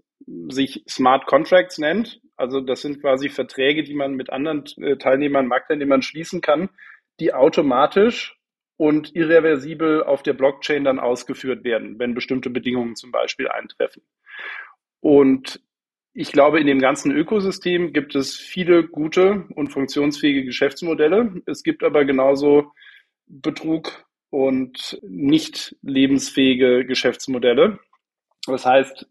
sich 0.50 0.84
Smart 0.90 1.26
Contracts 1.26 1.78
nennt. 1.78 2.22
Also 2.36 2.62
das 2.62 2.82
sind 2.82 3.02
quasi 3.02 3.30
Verträge, 3.30 3.84
die 3.84 3.94
man 3.94 4.16
mit 4.16 4.30
anderen 4.30 4.66
äh, 4.78 4.98
Teilnehmern, 4.98 5.48
Marktteilnehmern 5.48 6.02
schließen 6.02 6.42
kann, 6.42 6.70
die 7.20 7.34
automatisch 7.34 8.37
und 8.78 9.16
irreversibel 9.16 10.04
auf 10.04 10.24
der 10.24 10.34
Blockchain 10.34 10.84
dann 10.84 11.00
ausgeführt 11.00 11.64
werden, 11.64 12.00
wenn 12.00 12.14
bestimmte 12.14 12.50
Bedingungen 12.50 12.96
zum 12.96 13.12
Beispiel 13.12 13.48
eintreffen. 13.48 14.04
Und 15.00 15.62
ich 16.14 16.32
glaube, 16.32 16.60
in 16.60 16.68
dem 16.68 16.80
ganzen 16.80 17.12
Ökosystem 17.12 17.94
gibt 17.94 18.16
es 18.16 18.36
viele 18.36 18.88
gute 18.88 19.46
und 19.56 19.70
funktionsfähige 19.70 20.46
Geschäftsmodelle. 20.46 21.42
Es 21.46 21.64
gibt 21.64 21.84
aber 21.84 22.06
genauso 22.06 22.72
Betrug 23.28 24.06
und 24.30 25.00
nicht 25.04 25.76
lebensfähige 25.82 26.86
Geschäftsmodelle. 26.86 27.80
Das 28.48 28.66
heißt, 28.66 29.08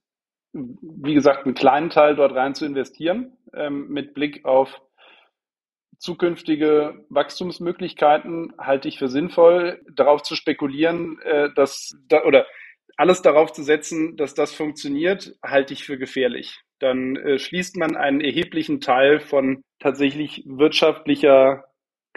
wie 0.52 1.14
gesagt, 1.14 1.44
einen 1.44 1.55
kleinen 1.55 1.90
Teil 1.90 2.16
dort 2.16 2.35
rein 2.35 2.55
zu 2.55 2.64
investieren, 2.64 3.37
ähm, 3.52 3.88
mit 3.88 4.14
Blick 4.14 4.44
auf 4.44 4.81
zukünftige 5.99 7.05
Wachstumsmöglichkeiten 7.09 8.53
halte 8.59 8.89
ich 8.89 8.99
für 8.99 9.09
sinnvoll. 9.09 9.81
Darauf 9.93 10.23
zu 10.23 10.35
spekulieren, 10.35 11.21
äh, 11.23 11.51
dass 11.55 11.97
da, 12.09 12.25
oder 12.25 12.47
alles 12.97 13.23
darauf 13.23 13.53
zu 13.53 13.63
setzen, 13.63 14.17
dass 14.17 14.35
das 14.35 14.55
funktioniert, 14.55 15.35
halte 15.43 15.75
ich 15.75 15.85
für 15.85 15.99
gefährlich. 15.99 16.61
Dann 16.79 17.17
äh, 17.17 17.39
schließt 17.39 17.77
man 17.77 17.97
einen 17.97 18.21
erheblichen 18.21 18.81
Teil 18.81 19.21
von 19.21 19.63
tatsächlich 19.79 20.43
wirtschaftlicher 20.47 21.65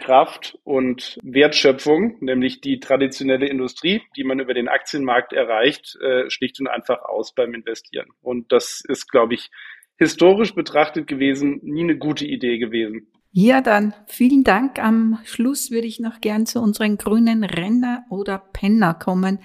Kraft 0.00 0.58
und 0.64 1.18
Wertschöpfung, 1.22 2.16
nämlich 2.20 2.62
die 2.62 2.80
traditionelle 2.80 3.46
Industrie, 3.46 4.02
die 4.16 4.24
man 4.24 4.40
über 4.40 4.54
den 4.54 4.68
Aktienmarkt 4.68 5.32
erreicht, 5.32 5.96
äh, 6.00 6.30
schlicht 6.30 6.58
und 6.58 6.68
einfach 6.68 7.02
aus 7.02 7.34
beim 7.34 7.54
Investieren. 7.54 8.08
Und 8.22 8.50
das 8.50 8.82
ist, 8.88 9.10
glaube 9.10 9.34
ich, 9.34 9.50
historisch 9.98 10.54
betrachtet 10.54 11.06
gewesen 11.06 11.60
nie 11.62 11.82
eine 11.82 11.98
gute 11.98 12.24
Idee 12.24 12.58
gewesen. 12.58 13.12
Ja, 13.32 13.60
dann 13.60 13.94
vielen 14.06 14.42
Dank. 14.42 14.78
Am 14.80 15.18
Schluss 15.24 15.70
würde 15.70 15.86
ich 15.86 16.00
noch 16.00 16.20
gern 16.20 16.46
zu 16.46 16.60
unseren 16.60 16.96
grünen 16.96 17.44
Renner 17.44 18.04
oder 18.10 18.38
Penner 18.38 18.94
kommen. 18.94 19.38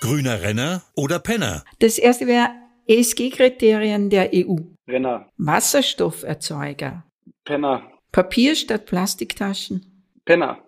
Grüner 0.00 0.40
Renner 0.40 0.82
oder 0.94 1.18
Penner? 1.18 1.62
Das 1.80 1.98
erste 1.98 2.26
wäre 2.26 2.48
ESG-Kriterien 2.86 4.08
der 4.08 4.30
EU. 4.32 4.56
Renner. 4.88 5.28
Wasserstofferzeuger. 5.36 7.04
Penner. 7.44 7.82
Papier 8.12 8.54
statt 8.54 8.86
Plastiktaschen. 8.86 10.04
Penner. 10.24 10.58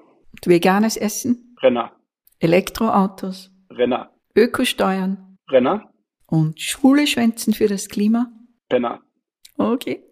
Veganes 0.44 0.96
Essen. 0.98 1.56
Renner. 1.62 1.92
Elektroautos. 2.40 3.50
Renner. 3.70 4.12
Ökosteuern. 4.34 5.38
Renner. 5.50 5.90
Und 6.26 6.60
Schule 6.60 7.06
schwänzen 7.06 7.54
für 7.54 7.68
das 7.68 7.88
Klima. 7.88 8.30
Penner. 8.68 9.00
Okay. 9.56 10.02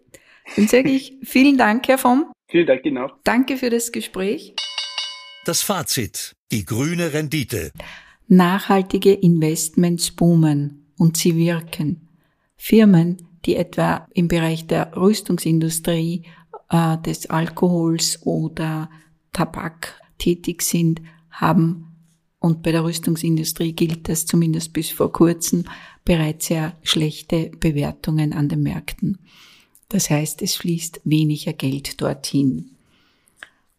Dann 0.55 0.67
sage 0.67 0.89
ich 0.89 1.13
vielen 1.23 1.57
Dank, 1.57 1.87
Herr 1.87 1.97
Vom. 1.97 2.31
Vielen 2.49 2.67
Dank 2.67 2.85
Ihnen 2.85 2.97
auch. 2.97 3.17
Danke 3.23 3.57
für 3.57 3.69
das 3.69 3.91
Gespräch. 3.91 4.55
Das 5.45 5.61
Fazit. 5.61 6.33
Die 6.51 6.65
grüne 6.65 7.13
Rendite. 7.13 7.71
Nachhaltige 8.27 9.13
Investments 9.13 10.11
boomen 10.11 10.91
und 10.97 11.17
sie 11.17 11.35
wirken. 11.35 12.07
Firmen, 12.55 13.17
die 13.45 13.55
etwa 13.55 14.07
im 14.13 14.27
Bereich 14.27 14.67
der 14.67 14.95
Rüstungsindustrie, 14.95 16.23
äh, 16.69 16.97
des 16.99 17.29
Alkohols 17.29 18.21
oder 18.23 18.89
Tabak 19.33 20.01
tätig 20.17 20.63
sind, 20.63 21.01
haben 21.29 21.87
und 22.39 22.63
bei 22.63 22.71
der 22.71 22.83
Rüstungsindustrie 22.83 23.73
gilt 23.73 24.09
das 24.09 24.25
zumindest 24.25 24.73
bis 24.73 24.89
vor 24.89 25.11
kurzem 25.11 25.65
bereits 26.05 26.47
sehr 26.47 26.77
schlechte 26.83 27.51
Bewertungen 27.59 28.33
an 28.33 28.47
den 28.47 28.63
Märkten. 28.63 29.19
Das 29.89 30.09
heißt, 30.09 30.41
es 30.41 30.55
fließt 30.55 31.01
weniger 31.05 31.53
Geld 31.53 32.01
dorthin. 32.01 32.71